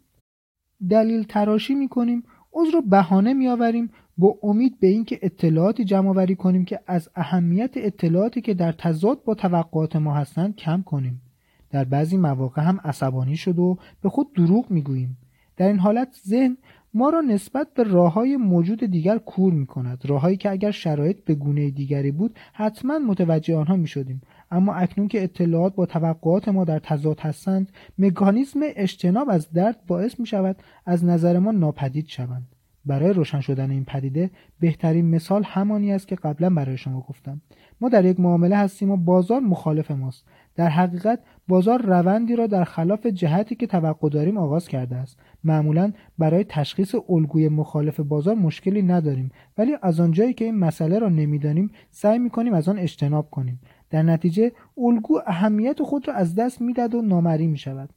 [0.89, 6.65] دلیل تراشی می‌کنیم عذر رو بهانه میآوریم با امید به اینکه اطلاعاتی جمع آوری کنیم
[6.65, 11.21] که از اهمیت اطلاعاتی که در تضاد با توقعات ما هستند کم کنیم.
[11.69, 15.17] در بعضی مواقع هم عصبانی شد و به خود دروغ می‌گوییم.
[15.57, 16.57] در این حالت ذهن
[16.93, 21.25] ما را نسبت به راه های موجود دیگر کور می کند راههایی که اگر شرایط
[21.25, 26.47] به گونه دیگری بود حتما متوجه آنها می شدیم اما اکنون که اطلاعات با توقعات
[26.49, 32.07] ما در تضاد هستند مکانیزم اجتناب از درد باعث می شود از نظر ما ناپدید
[32.07, 32.47] شوند.
[32.85, 37.41] برای روشن شدن این پدیده بهترین مثال همانی است که قبلا برای شما گفتم.
[37.81, 40.25] ما در یک معامله هستیم و بازار مخالف ماست.
[40.55, 45.19] در حقیقت بازار روندی را در خلاف جهتی که توقع داریم آغاز کرده است.
[45.43, 51.09] معمولا برای تشخیص الگوی مخالف بازار مشکلی نداریم ولی از آنجایی که این مسئله را
[51.09, 53.59] نمی‌دانیم سعی می‌کنیم از آن اجتناب کنیم.
[53.89, 57.89] در نتیجه الگو اهمیت خود را از دست می‌دهد و نامری می شود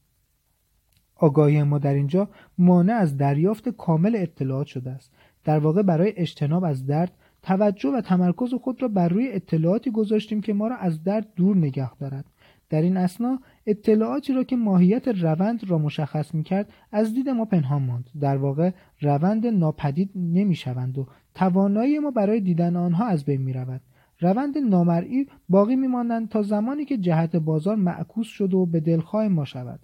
[1.16, 5.12] آگاهی ما در اینجا مانع از دریافت کامل اطلاعات شده است.
[5.45, 10.40] در واقع برای اجتناب از درد توجه و تمرکز خود را بر روی اطلاعاتی گذاشتیم
[10.40, 12.25] که ما را از درد دور نگه دارد.
[12.70, 17.44] در این اسنا اطلاعاتی را که ماهیت روند را مشخص می کرد از دید ما
[17.44, 18.11] پنهان ماند.
[18.20, 23.52] در واقع روند ناپدید نمی شوند و توانایی ما برای دیدن آنها از بین می
[23.52, 23.81] رود
[24.20, 29.44] روند نامرئی باقی میمانند تا زمانی که جهت بازار معکوس شد و به دلخواه ما
[29.44, 29.81] شود.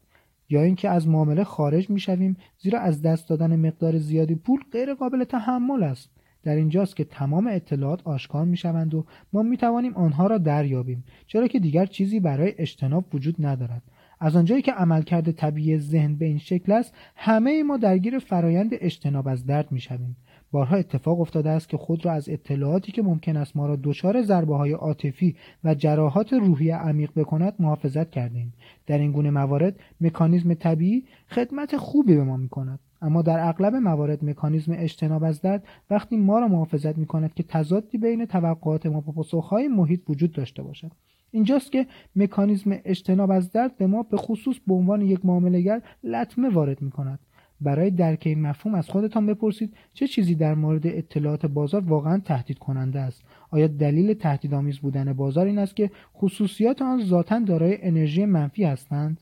[0.49, 5.25] یا اینکه از معامله خارج می‌شویم زیرا از دست دادن مقدار زیادی پول غیر قابل
[5.25, 6.11] تحمل است.
[6.43, 11.59] در اینجاست که تمام اطلاعات آشکار می‌شوند و ما می‌توانیم آنها را دریابیم چرا که
[11.59, 13.83] دیگر چیزی برای اجتناب وجود ندارد.
[14.21, 19.29] از آنجایی که عملکرد طبیعی ذهن به این شکل است همه ما درگیر فرایند اجتناب
[19.29, 20.17] از درد می‌شویم.
[20.51, 24.23] بارها اتفاق افتاده است که خود را از اطلاعاتی که ممکن است ما را دچار
[24.23, 28.53] ضربه های عاطفی و جراحات روحی عمیق بکند محافظت کردیم.
[28.87, 33.75] در این گونه موارد مکانیزم طبیعی خدمت خوبی به ما می کند اما در اغلب
[33.75, 38.87] موارد مکانیزم اجتناب از درد وقتی ما را محافظت می کند که تضادی بین توقعات
[38.87, 40.93] ما و پاسخهای محیط وجود داشته باشد.
[41.31, 41.87] اینجاست که
[42.17, 46.91] مکانیزم اجتناب از درد به ما به خصوص به عنوان یک معاملهگر لطمه وارد می
[46.91, 47.19] کند
[47.61, 52.59] برای درک این مفهوم از خودتان بپرسید چه چیزی در مورد اطلاعات بازار واقعا تهدید
[52.59, 53.23] کننده است.
[53.51, 59.21] آیا دلیل تهدیدآمیز بودن بازار این است که خصوصیات آن ذاتا دارای انرژی منفی هستند؟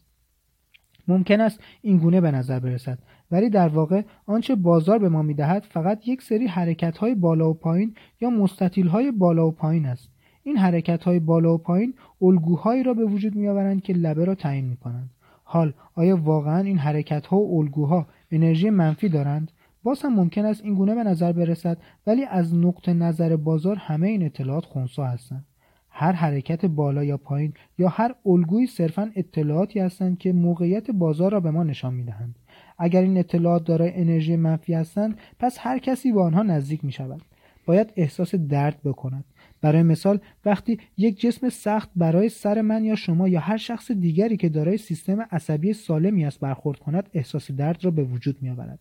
[1.09, 2.99] ممکن است این گونه به نظر برسد.
[3.31, 7.55] ولی در واقع آنچه بازار به ما می‌دهد فقط یک سری حرکت های بالا و
[7.55, 10.09] پایین یا مستطیل های بالا و پایین است.
[10.43, 14.35] این حرکت های بالا و پایین الگوهایی را به وجود می آورند که لبه را
[14.35, 15.11] تعیین می کنند
[15.45, 19.51] حال آیا واقعا این حرکت ها و الگوها انرژی منفی دارند؟
[19.83, 24.09] باز هم ممکن است این گونه به نظر برسد ولی از نقطه نظر بازار همه
[24.09, 25.45] این اطلاعات خونسا هستند.
[25.89, 31.41] هر حرکت بالا یا پایین یا هر الگویی صرفا اطلاعاتی هستند که موقعیت بازار را
[31.41, 32.35] به ما نشان می‌دهند.
[32.81, 37.23] اگر این اطلاعات دارای انرژی منفی هستند پس هر کسی به آنها نزدیک می شود
[37.67, 39.25] باید احساس درد بکند.
[39.61, 44.37] برای مثال وقتی یک جسم سخت برای سر من یا شما یا هر شخص دیگری
[44.37, 48.79] که دارای سیستم عصبی سالمی است برخورد کند احساس درد را به وجود می آورد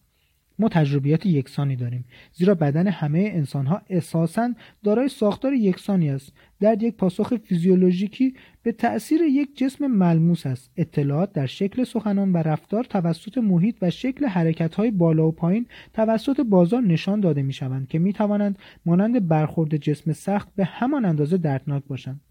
[0.59, 2.05] ما تجربیات یکسانی داریم.
[2.33, 6.33] زیرا بدن همه انسان ها اساسا دارای ساختار یکسانی است.
[6.59, 10.71] درد یک پاسخ فیزیولوژیکی به تأثیر یک جسم ملموس است.
[10.77, 15.65] اطلاعات در شکل سخنان و رفتار توسط محیط و شکل حرکت های بالا و پایین
[15.93, 21.05] توسط بازار نشان داده می شوند که می توانند مانند برخورد جسم سخت به همان
[21.05, 22.21] اندازه دردناک باشند.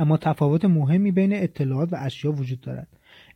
[0.00, 2.88] اما تفاوت مهمی بین اطلاعات و اشیا وجود دارد.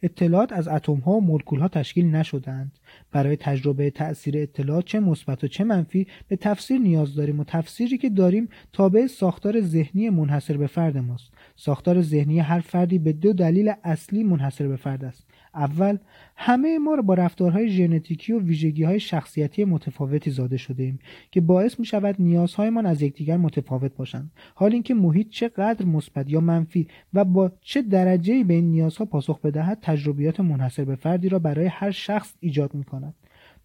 [0.02, 2.72] اطلاعات از اتم ها و مولکول ها تشکیل نشدند
[3.12, 7.98] برای تجربه تاثیر اطلاعات چه مثبت و چه منفی به تفسیر نیاز داریم و تفسیری
[7.98, 11.32] که داریم تابع ساختار ذهنی منحصر به فرد ماست.
[11.56, 15.26] ساختار ذهنی هر فردی به دو دلیل اصلی منحصر به فرد است.
[15.54, 15.98] اول
[16.36, 20.98] همه ما را با رفتارهای ژنتیکی و ویژگی های شخصیتی متفاوتی زاده شده ایم
[21.30, 24.30] که باعث می شود نیازهایمان از یکدیگر متفاوت باشند.
[24.54, 29.40] حال اینکه محیط چقدر مثبت یا منفی و با چه درجه به این نیازها پاسخ
[29.40, 33.14] بدهد تجربیات منحصر به فردی را برای هر شخص ایجاد می کند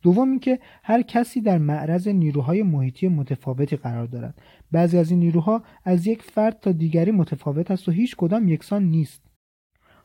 [0.01, 4.41] دوم اینکه هر کسی در معرض نیروهای محیطی متفاوتی قرار دارد.
[4.71, 8.83] بعضی از این نیروها از یک فرد تا دیگری متفاوت است و هیچ کدام یکسان
[8.83, 9.28] نیست.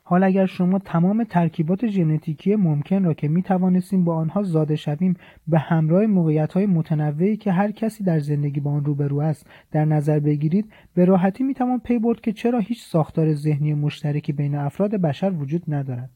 [0.07, 5.17] حال اگر شما تمام ترکیبات ژنتیکی ممکن را که می توانستیم با آنها زاده شویم
[5.47, 9.85] به همراه موقعیت های متنوعی که هر کسی در زندگی با آن روبرو است در
[9.85, 14.55] نظر بگیرید به راحتی می توان پی برد که چرا هیچ ساختار ذهنی مشترکی بین
[14.55, 16.09] افراد بشر وجود ندارد.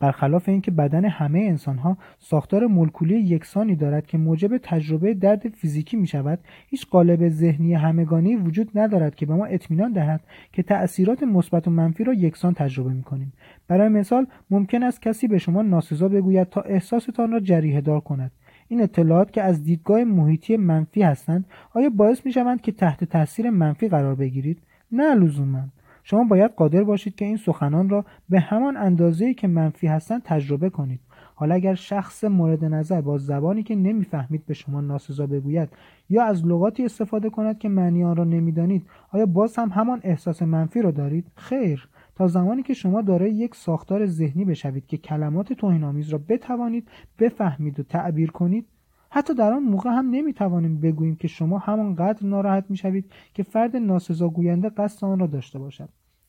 [0.00, 6.06] برخلاف اینکه بدن همه انسانها ساختار مولکولی یکسانی دارد که موجب تجربه درد فیزیکی می
[6.06, 10.20] شود هیچ قالب ذهنی همگانی وجود ندارد که به ما اطمینان دهد
[10.52, 13.32] که تأثیرات مثبت و منفی را یکسان تجربه می کنیم
[13.68, 18.30] برای مثال ممکن است کسی به شما ناسزا بگوید تا احساستان را جریه دار کند.
[18.68, 23.50] این اطلاعات که از دیدگاه محیطی منفی هستند آیا باعث می شوند که تحت تاثیر
[23.50, 24.58] منفی قرار بگیرید؟
[24.92, 25.64] نه لزوما.
[26.04, 30.70] شما باید قادر باشید که این سخنان را به همان اندازه‌ای که منفی هستند تجربه
[30.70, 31.00] کنید.
[31.34, 35.68] حالا اگر شخص مورد نظر با زبانی که نمی‌فهمید به شما ناسزا بگوید
[36.08, 40.42] یا از لغاتی استفاده کند که معنی آن را نمی‌دانید آیا باز هم همان احساس
[40.42, 41.88] منفی را دارید؟ خیر.
[42.14, 47.80] تا زمانی که شما دارای یک ساختار ذهنی بشوید که کلمات توهینآمیز را بتوانید بفهمید
[47.80, 48.66] و تعبیر کنید
[49.10, 54.28] حتی در آن موقع هم نمی‌توانیم بگوییم که شما همانقدر ناراحت می‌شوید که فرد ناسزا
[54.28, 55.88] گوینده قصد آن را داشته باشد.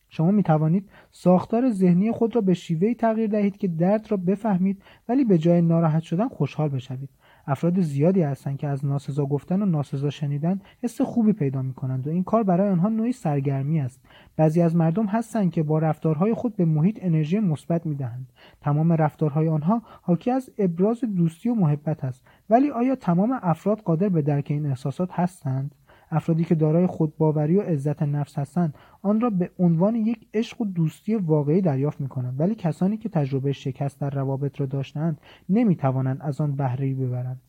[0.09, 4.81] شما می توانید ساختار ذهنی خود را به شیوهی تغییر دهید که درد را بفهمید
[5.09, 7.09] ولی به جای ناراحت شدن خوشحال بشوید.
[7.47, 12.07] افراد زیادی هستند که از ناسزا گفتن و ناسزا شنیدن حس خوبی پیدا می کنند
[12.07, 14.01] و این کار برای آنها نوعی سرگرمی است.
[14.35, 18.91] بعضی از مردم هستند که با رفتارهای خود به محیط انرژی مثبت می دهند تمام
[18.91, 22.27] رفتارهای آنها حاکی از ابراز دوستی و محبت است.
[22.49, 25.75] ولی آیا تمام افراد قادر به درک این احساسات هستند؟
[26.11, 30.65] افرادی که دارای خودباوری و عزت نفس هستند آن را به عنوان یک عشق و
[30.65, 35.75] دوستی واقعی دریافت می کنند ولی کسانی که تجربه شکست در روابط را داشتند نمی
[35.75, 37.41] توانند از آن بهره ببرند.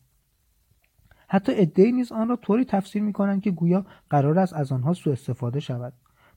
[1.27, 4.93] حتی ادعی نیز آن را طوری تفسیر می کنند که گویا قرار است از آنها
[4.93, 5.93] سوء استفاده شود.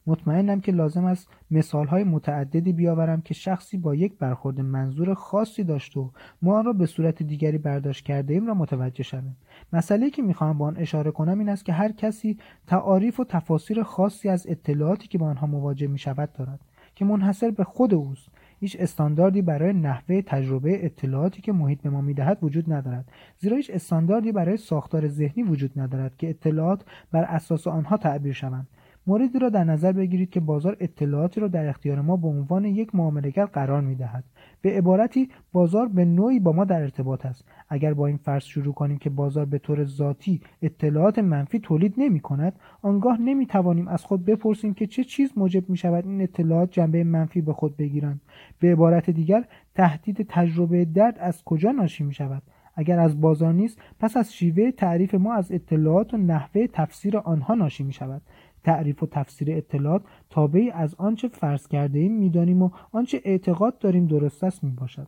[0.06, 5.96] مطمئنم که لازم است مثالهای متعددی بیاورم که شخصی با یک برخورد منظور خاصی داشت
[5.96, 6.10] و
[6.42, 9.36] ما آن را به صورت دیگری برداشت کرده ایم را متوجه شویم.
[9.72, 13.82] مسئله که می‌خواهم با آن اشاره کنم این است که هر کسی تعاریف و تفاسیر
[13.82, 16.60] خاصی از اطلاعاتی که با آنها مواجه می شود دارد
[16.94, 18.28] که منحصر به خود اوست.
[18.60, 23.70] هیچ استانداردی برای نحوه تجربه اطلاعاتی که محیط به ما می‌دهد وجود ندارد زیرا هیچ
[23.74, 28.68] استانداردی برای ساختار ذهنی وجود ندارد که اطلاعات بر اساس آنها تعبیر شوند.
[29.08, 32.94] موردی را در نظر بگیرید که بازار اطلاعاتی را در اختیار ما به عنوان یک
[32.94, 34.24] معاملهگر قرار می دهد.
[34.62, 37.44] به عبارتی بازار به نوعی با ما در ارتباط است.
[37.68, 42.20] اگر با این فرض شروع کنیم که بازار به طور ذاتی اطلاعات منفی تولید نمی
[42.20, 42.52] کند،
[42.82, 47.04] آنگاه نمی توانیم از خود بپرسیم که چه چیز موجب می شود این اطلاعات جنبه
[47.04, 48.20] منفی به خود بگیرند.
[48.58, 49.44] به عبارت دیگر
[49.74, 52.42] تهدید تجربه درد از کجا ناشی می شود؟
[52.76, 57.54] اگر از بازار نیست پس از شیوه تعریف ما از اطلاعات و نحوه تفسیر آنها
[57.54, 58.22] ناشی می شود
[58.66, 64.06] تعریف و تفسیر اطلاعات تابعی از آنچه فرض کرده ایم می‌دانیم و آنچه اعتقاد داریم
[64.06, 65.06] درست است می باشد.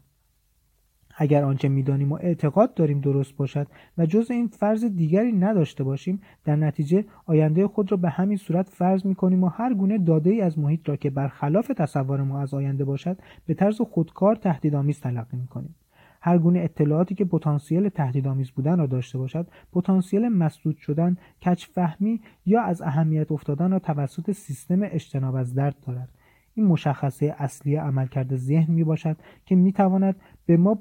[1.16, 3.66] اگر آنچه می‌دانیم و اعتقاد داریم درست باشد
[3.98, 8.68] و جز این فرض دیگری نداشته باشیم در نتیجه آینده خود را به همین صورت
[8.68, 12.40] فرض می کنیم و هر گونه داده ای از محیط را که برخلاف تصور ما
[12.40, 15.74] از آینده باشد به طرز خودکار تهدیدآمیز تلقی می کنیم
[16.20, 22.20] هر گونه اطلاعاتی که پتانسیل تهدیدآمیز بودن را داشته باشد پتانسیل مسدود شدن کچ فهمی
[22.46, 26.08] یا از اهمیت افتادن را توسط سیستم اجتناب از درد دارد.
[26.54, 30.16] این مشخصه اصلی عملکرد ذهن می باشد که می تواند
[30.46, 30.78] به ما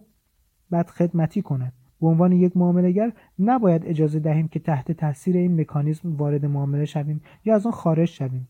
[0.72, 1.74] بدخدمتی کند.
[2.02, 7.22] به عنوان یک معاملهگر نباید اجازه دهیم که تحت تاثیر این مکانیزم وارد معامله شویم
[7.46, 8.48] یا از آن خارج شویم.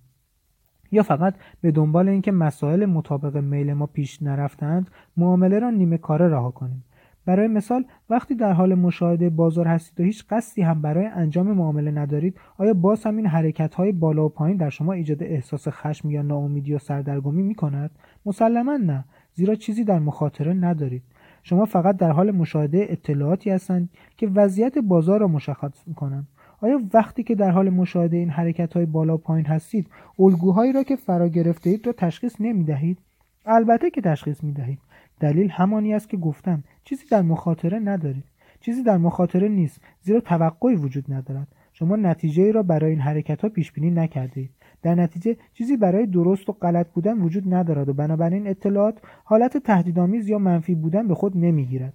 [0.92, 6.28] یا فقط به دنبال اینکه مسائل مطابق میل ما پیش نرفتند معامله را نیمه کاره
[6.28, 6.84] رها کنیم.
[7.28, 11.92] برای مثال وقتی در حال مشاهده بازار هستید و هیچ قصدی هم برای انجام معامله
[11.92, 16.10] ندارید آیا باز هم این حرکت های بالا و پایین در شما ایجاد احساس خشم
[16.10, 17.92] یا ناامیدی یا سردرگمی می کند
[18.26, 21.04] مسلما نه زیرا چیزی در مخاطره ندارید.
[21.44, 26.28] شما فقط در حال مشاهده اطلاعاتی هستند که وضعیت بازار را مشخص می کنند
[26.62, 29.88] آیا وقتی که در حال مشاهده این حرکت های بالا پایین هستید
[30.20, 32.98] الگوهایی را که فرا گرفته اید را تشخیص نمی دهید؟
[33.46, 34.80] البته که تشخیص می دهید
[35.20, 38.24] دلیل همانی است که گفتم چیزی در مخاطره ندارید.
[38.60, 41.48] چیزی در مخاطره نیست زیرا توقعی وجود ندارد.
[41.74, 44.50] شما نتیجه ای را برای این حرکت ها پیش بینی نکرده
[44.82, 50.30] در نتیجه چیزی برای درست و غلط بودن وجود ندارد و بنابراین اطلاعات حالت تهدیدآمیز
[50.30, 51.94] یا منفی بودن به خود نمی‌گیرد.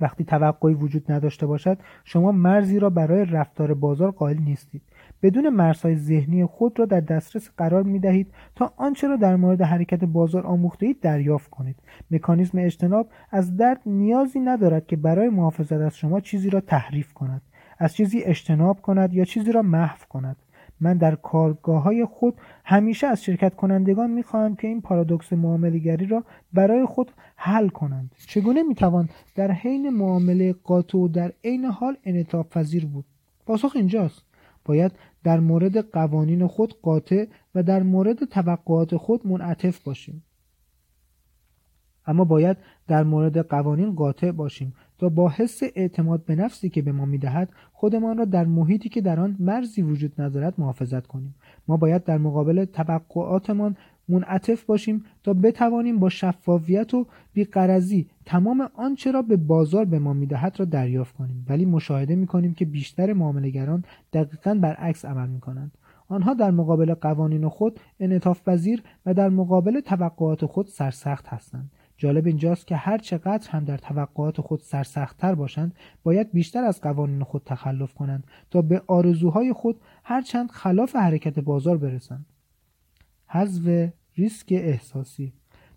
[0.00, 4.82] وقتی توقعی وجود نداشته باشد شما مرزی را برای رفتار بازار قائل نیستید.
[5.22, 9.62] بدون مرزهای ذهنی خود را در دسترس قرار می دهید تا آنچه را در مورد
[9.62, 11.76] حرکت بازار آموخته اید دریافت کنید.
[12.10, 17.42] مکانیزم اجتناب از درد نیازی ندارد که برای محافظت از شما چیزی را تحریف کند.
[17.78, 20.36] از چیزی اجتناب کند یا چیزی را محو کند.
[20.84, 26.24] من در کارگاه های خود همیشه از شرکت کنندگان می‌خواهم که این پارادوکس معاملهگری را
[26.52, 28.14] برای خود حل کنند.
[28.26, 33.04] چگونه می‌توان در حین معامله قاطع و در عین حال انعطاف پذیر بود؟
[33.46, 34.24] پاسخ اینجاست.
[34.64, 34.92] باید
[35.24, 40.24] در مورد قوانین خود قاطع و در مورد توقعات خود منعطف باشیم.
[42.06, 42.56] اما باید
[42.86, 44.74] در مورد قوانین قاطع باشیم.
[45.10, 49.20] با حس اعتماد به نفسی که به ما می‌دهد خودمان را در محیطی که در
[49.20, 51.34] آن مرزی وجود ندارد محافظت کنیم.
[51.68, 53.76] ما باید در مقابل توقعاتمان
[54.08, 60.12] منعطف باشیم تا بتوانیم با شفافیت و بیقرضی تمام آنچه را به بازار به ما
[60.12, 61.46] می‌دهد را دریافت کنیم.
[61.48, 65.72] ولی مشاهده می‌کنیم که بیشتر معاملهگران دقیقا برعکس عمل می‌کنند.
[66.08, 71.70] آنها در مقابل قوانین خود انعطاف پذیر و در مقابل توقعات خود سرسخت هستند.
[72.04, 77.22] جالب اینجاست که هر چقدر هم در توقعات خود سرسختتر باشند باید بیشتر از قوانین
[77.24, 82.26] خود تخلف کنند تا به آرزوهای خود هرچند خلاف حرکت بازار برسند.
[83.26, 85.32] حذف ریسک احساسی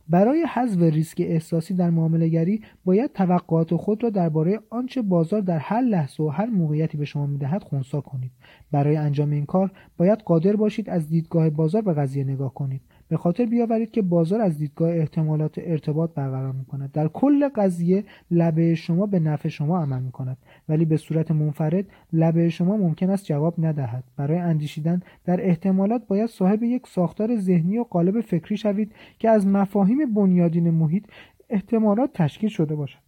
[0.10, 5.82] برای حذف ریسک احساسی در معاملهگری باید توقعات خود را درباره آنچه بازار در هر
[5.82, 8.32] لحظه و هر موقعیتی به شما می‌دهد خونسا کنید.
[8.72, 12.82] برای انجام این کار باید قادر باشید از دیدگاه بازار به قضیه نگاه کنید.
[13.10, 18.04] به خاطر بیاورید که بازار از دیدگاه احتمالات ارتباط برقرار می کند در کل قضیه
[18.32, 20.38] لبه شما به نفع شما عمل می کند
[20.70, 24.04] ولی به صورت منفرد لبه شما ممکن است جواب ندهد.
[24.16, 29.48] برای اندیشیدن در احتمالات باید صاحب یک ساختار ذهنی و قالب فکری شوید که از
[29.48, 31.06] مفاهیم بنیادین محیط
[31.50, 33.00] احتمالات تشکیل شده باشد.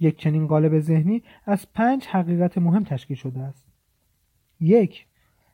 [0.00, 3.66] یک چنین قالب ذهنی از پنج حقیقت مهم تشکیل شده است.
[4.60, 5.06] یک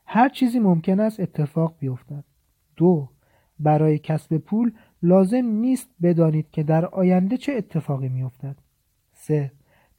[0.05, 2.23] هر چیزی ممکن است اتفاق بیفتد.
[2.77, 3.09] دو
[3.59, 4.71] برای کسب پول
[5.03, 8.55] لازم نیست بدانید که در آینده چه اتفاقی میافتد
[9.13, 9.51] سه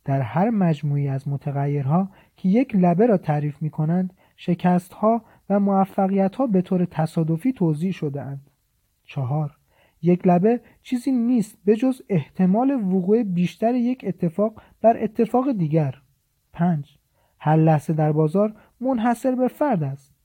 [0.05, 6.47] در هر مجموعی از متغیرها که یک لبه را تعریف می کنند شکستها و موفقیتها
[6.47, 8.51] به طور تصادفی توضیح شده اند.
[9.05, 9.57] چهار
[10.03, 15.95] یک لبه چیزی نیست به جز احتمال وقوع بیشتر یک اتفاق بر اتفاق دیگر.
[16.53, 16.99] پنج
[17.39, 20.16] هر لحظه در بازار منحصر به فرد است.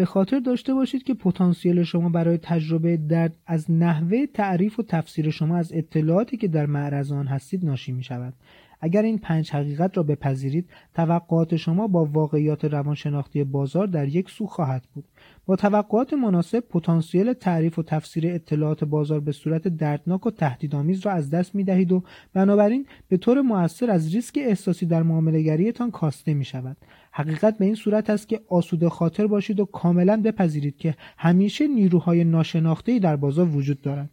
[0.00, 5.30] به خاطر داشته باشید که پتانسیل شما برای تجربه درد از نحوه تعریف و تفسیر
[5.30, 8.34] شما از اطلاعاتی که در معرض آن هستید ناشی می شود
[8.80, 14.46] اگر این پنج حقیقت را بپذیرید توقعات شما با واقعیات روانشناختی بازار در یک سو
[14.46, 15.04] خواهد بود.
[15.46, 21.12] با توقعات مناسب پتانسیل تعریف و تفسیر اطلاعات بازار به صورت دردناک و تهدیدآمیز را
[21.12, 26.34] از دست می دهید و بنابراین به طور موثر از ریسک احساسی در معاملهگریتان کاسته
[26.34, 26.76] می شود
[27.10, 32.24] حقیقت به این صورت است که آسوده خاطر باشید و کاملا بپذیرید که همیشه نیروهای
[32.24, 34.10] ناشناخته‌ای در بازار وجود دارند.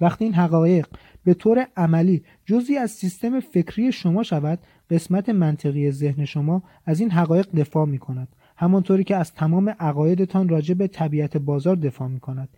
[0.00, 0.86] وقتی این حقایق
[1.24, 4.58] به طور عملی جزی از سیستم فکری شما شود
[4.90, 10.48] قسمت منطقی ذهن شما از این حقایق دفاع می کند همانطوری که از تمام عقایدتان
[10.48, 12.48] راجع به طبیعت بازار دفاع می کند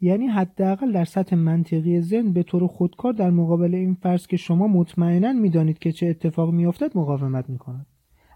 [0.00, 4.68] یعنی حداقل در سطح منطقی ذهن به طور خودکار در مقابل این فرض که شما
[4.68, 7.86] مطمئنا می‌دانید که چه اتفاق میافتد مقاومت می کند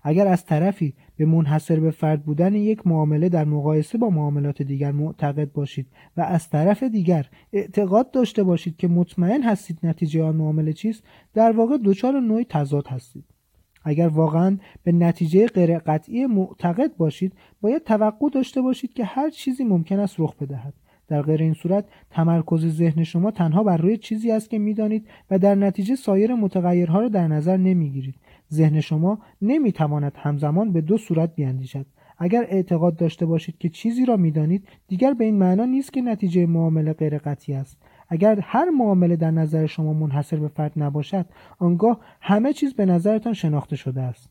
[0.03, 4.93] اگر از طرفی به منحصر به فرد بودن یک معامله در مقایسه با معاملات دیگر
[4.93, 5.87] معتقد باشید
[6.17, 11.03] و از طرف دیگر اعتقاد داشته باشید که مطمئن هستید نتیجه آن معامله چیست
[11.35, 13.25] در واقع دچار نوعی تضاد هستید.
[13.85, 19.65] اگر واقعا به نتیجه غیر قطعی معتقد باشید باید توقع داشته باشید که هر چیزی
[19.65, 20.75] ممکن است رخ بدهد.
[21.09, 25.39] در غیر این صورت تمرکز ذهن شما تنها بر روی چیزی است که می‌دانید و
[25.39, 28.15] در نتیجه سایر متغیرها را در نظر نمی‌گیرید.
[28.53, 31.87] ذهن شما نمی‌تواند همزمان به دو صورت بیاندیشد.
[32.19, 36.47] اگر اعتقاد داشته باشید که چیزی را می‌دانید دیگر به این معنا نیست که نتیجه
[36.47, 37.83] معامله غیر قطعی است.
[38.09, 41.27] اگر هر معامله در نظر شما منحصر به فرد نباشد
[41.59, 44.31] آنگاه همه چیز به نظرتان شناخته شده است.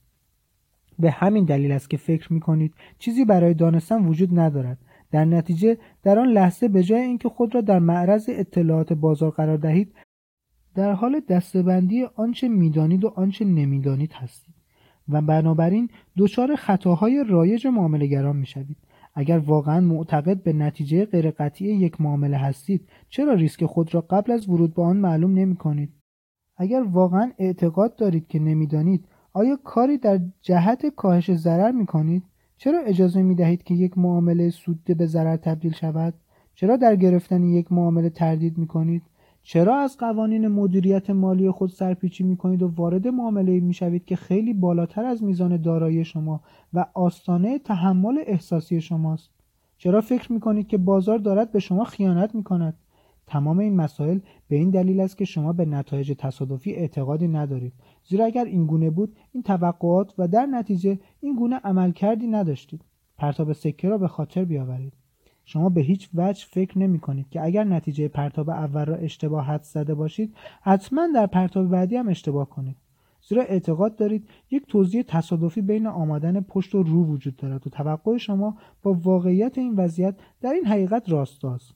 [1.00, 4.78] به همین دلیل است که فکر می کنید چیزی برای دانستن وجود ندارد.
[5.12, 9.58] در نتیجه در آن لحظه به جای اینکه خود را در معرض اطلاعات بازار قرار
[9.58, 9.94] دهید
[10.78, 14.56] در حال دستبندی آنچه می‌دانید و آنچه نمی‌دانید هستید
[15.10, 18.78] و بنابراین دچار خطاهای رایج معاملهگران می‌شوید
[19.16, 24.50] اگر واقعا معتقد به نتیجه غیرقطعی یک معامله هستید چرا ریسک خود را قبل از
[24.50, 25.90] ورود به آن معلوم نمی کنید؟
[26.58, 32.24] اگر واقعا اعتقاد دارید که نمی‌دانید آیا کاری در جهت کاهش ضرر می کنید؟
[32.58, 36.14] چرا اجازه می دهید که یک معامله سودده به ضرر تبدیل شود؟
[36.56, 39.04] چرا در گرفتن یک معامله تردید می کنید؟
[39.50, 44.16] چرا از قوانین مدیریت مالی خود سرپیچی می کنید و وارد معامله می شوید که
[44.16, 46.42] خیلی بالاتر از میزان دارایی شما
[46.74, 49.30] و آستانه تحمل احساسی شماست؟
[49.78, 52.78] چرا فکر می کنید که بازار دارد به شما خیانت می کند
[53.28, 57.74] تمام این مسائل به این دلیل است که شما به نتایج تصادفی اعتقادی ندارید.
[58.04, 62.82] زیرا اگر این گونه بود این توقعات و در نتیجه این گونه عمل کردی نداشتید.
[63.18, 64.94] پرتاب سکه را به خاطر بیاورید.
[65.50, 69.64] شما به هیچ وجه فکر نمی کنید که اگر نتیجه پرتاب اول را اشتباه حد
[69.64, 72.76] زده باشید حتما در پرتاب بعدی هم اشتباه کنید.
[73.28, 78.18] زیرا اعتقاد دارید یک توضیح تصادفی بین آمدن پشت و رو وجود دارد و توقع
[78.18, 81.74] شما با واقعیت این وضعیت در این حقیقت راستاست.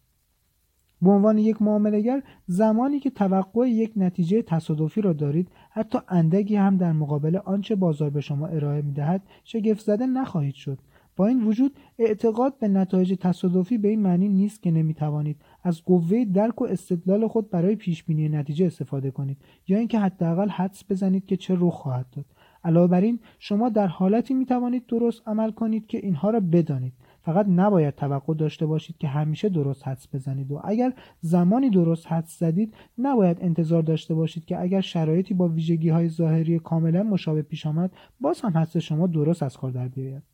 [1.01, 6.77] به عنوان یک معاملهگر زمانی که توقع یک نتیجه تصادفی را دارید حتی اندکی هم
[6.77, 10.79] در مقابل آنچه بازار به شما ارائه می‌دهد شگفت زده نخواهید شد.
[11.27, 15.37] این وجود اعتقاد به نتایج تصادفی به این معنی نیست که نمی‌توانید.
[15.63, 20.49] از قوه درک و استدلال خود برای پیش بینی نتیجه استفاده کنید یا اینکه حداقل
[20.49, 22.25] حدس بزنید که چه رخ خواهد داد.
[22.63, 26.93] علاوه بر این شما در حالتی می توانید درست عمل کنید که اینها را بدانید.
[27.21, 32.39] فقط نباید توقع داشته باشید که همیشه درست حدس بزنید و اگر زمانی درست حدس
[32.39, 37.65] زدید نباید انتظار داشته باشید که اگر شرایطی با ویژگی های ظاهری کاملا مشابه پیش
[37.65, 37.91] آمد
[38.21, 40.30] باز هم حدس شما درست از کار در بیاید.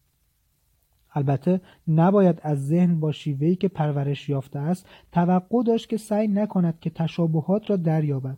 [1.17, 6.79] البته نباید از ذهن با شیوهی که پرورش یافته است توقع داشت که سعی نکند
[6.79, 8.37] که تشابهات را دریابد.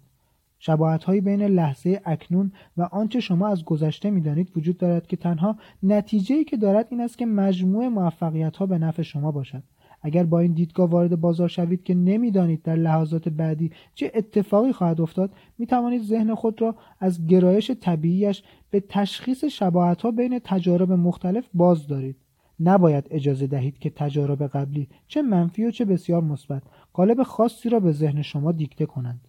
[1.06, 6.44] هایی بین لحظه اکنون و آنچه شما از گذشته می‌دانید وجود دارد که تنها نتیجه
[6.44, 9.64] که دارد این است که مجموع موفقیت ها به نفع شما باشد.
[10.02, 15.02] اگر با این دیدگاه وارد بازار شوید که نمی‌دانید در لحظات بعدی چه اتفاقی خواهد
[15.02, 20.92] افتاد می توانید ذهن خود را از گرایش طبیعیش به تشخیص شباهت ها بین تجارب
[20.92, 22.16] مختلف باز دارید
[22.60, 27.80] نباید اجازه دهید که تجارب قبلی چه منفی و چه بسیار مثبت قالب خاصی را
[27.80, 29.22] به ذهن شما دیکته کنند.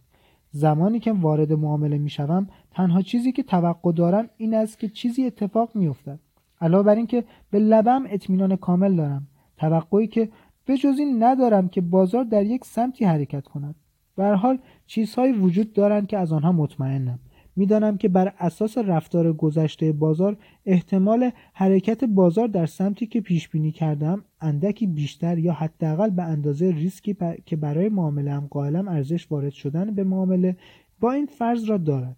[0.51, 5.71] زمانی که وارد معامله می‌شوم تنها چیزی که توقع دارم این است که چیزی اتفاق
[5.75, 6.19] میافتد
[6.61, 9.27] علاوه بر اینکه به لبم اطمینان کامل دارم.
[9.57, 10.29] توقعی که
[10.67, 13.75] به جز این ندارم که بازار در یک سمتی حرکت کند.
[14.17, 17.19] به حال چیزهایی وجود دارند که از آنها مطمئنم.
[17.57, 20.37] می‌دانم که بر اساس رفتار گذشته بازار
[20.67, 26.71] احتمال حرکت بازار در سمتی که پیش بینی کردم اندکی بیشتر یا حداقل به اندازه
[26.71, 30.57] ریسکی که برای معامله هم قائلم ارزش وارد شدن به معامله
[31.01, 32.17] با این فرض را دارد.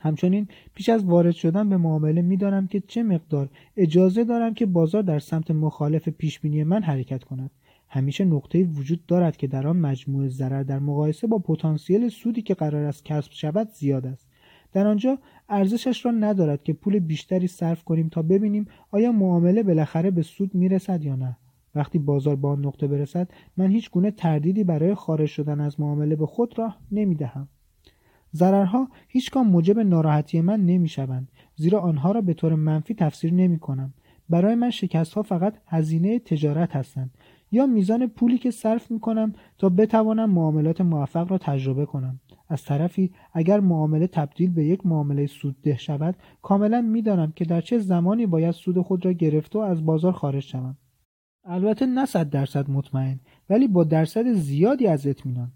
[0.00, 5.02] همچنین پیش از وارد شدن به معامله می‌دانم که چه مقدار اجازه دارم که بازار
[5.02, 7.50] در سمت مخالف پیش بینی من حرکت کند.
[7.94, 12.54] همیشه نقطه وجود دارد که در آن مجموع ضرر در مقایسه با پتانسیل سودی که
[12.54, 14.28] قرار است کسب شود زیاد است.
[14.72, 15.18] در آنجا
[15.48, 20.54] ارزشش را ندارد که پول بیشتری صرف کنیم تا ببینیم آیا معامله بالاخره به سود
[20.54, 21.36] می‌رسد یا نه.
[21.74, 26.16] وقتی بازار با آن نقطه برسد من هیچ گونه تردیدی برای خارج شدن از معامله
[26.16, 27.48] به خود را نمی‌دهم.
[28.34, 33.94] ضررها هیچگاه موجب ناراحتی من نمی‌شوند زیرا آنها را به طور منفی تفسیر نمی کنم.
[34.28, 37.10] برای من شکست ها فقط هزینه تجارت هستند.
[37.54, 42.20] یا میزان پولی که صرف می کنم تا بتوانم معاملات موفق را تجربه کنم.
[42.48, 47.78] از طرفی اگر معامله تبدیل به یک معامله سودده شود کاملا می‌دانم که در چه
[47.78, 50.76] زمانی باید سود خود را گرفته و از بازار خارج شوم.
[51.44, 55.52] البته نه صد درصد مطمئن ولی با درصد زیادی از اطمینان.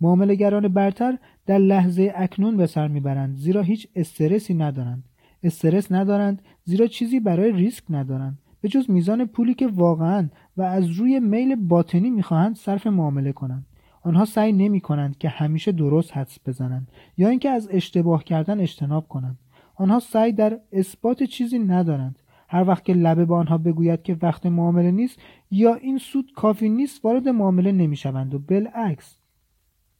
[0.00, 5.04] معاملهگران برتر در لحظه اکنون به سر می‌برند زیرا هیچ استرسی ندارند.
[5.42, 8.38] استرس ندارند زیرا چیزی برای ریسک ندارند.
[8.64, 13.66] به جز میزان پولی که واقعا و از روی میل باطنی می‌خواهند صرف معامله کنند.
[14.02, 19.08] آنها سعی نمی کنند که همیشه درست حدس بزنند یا اینکه از اشتباه کردن اجتناب
[19.08, 19.38] کنند.
[19.74, 22.18] آنها سعی در اثبات چیزی ندارند.
[22.48, 25.18] هر وقت که لبه به آنها بگوید که وقت معامله نیست
[25.50, 29.18] یا این سود کافی نیست وارد معامله نمی‌شوند و بالعکس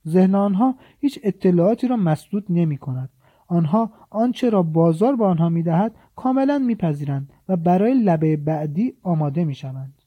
[0.08, 3.10] ذهن آنها هیچ اطلاعاتی را مسدود نمی کند
[3.48, 10.02] آنها آنچه را بازار به آنها می‌دهد کاملا میپذیرند و برای لبه بعدی آماده می‌شوند.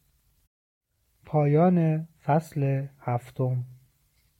[1.25, 3.63] پایان فصل هفتم.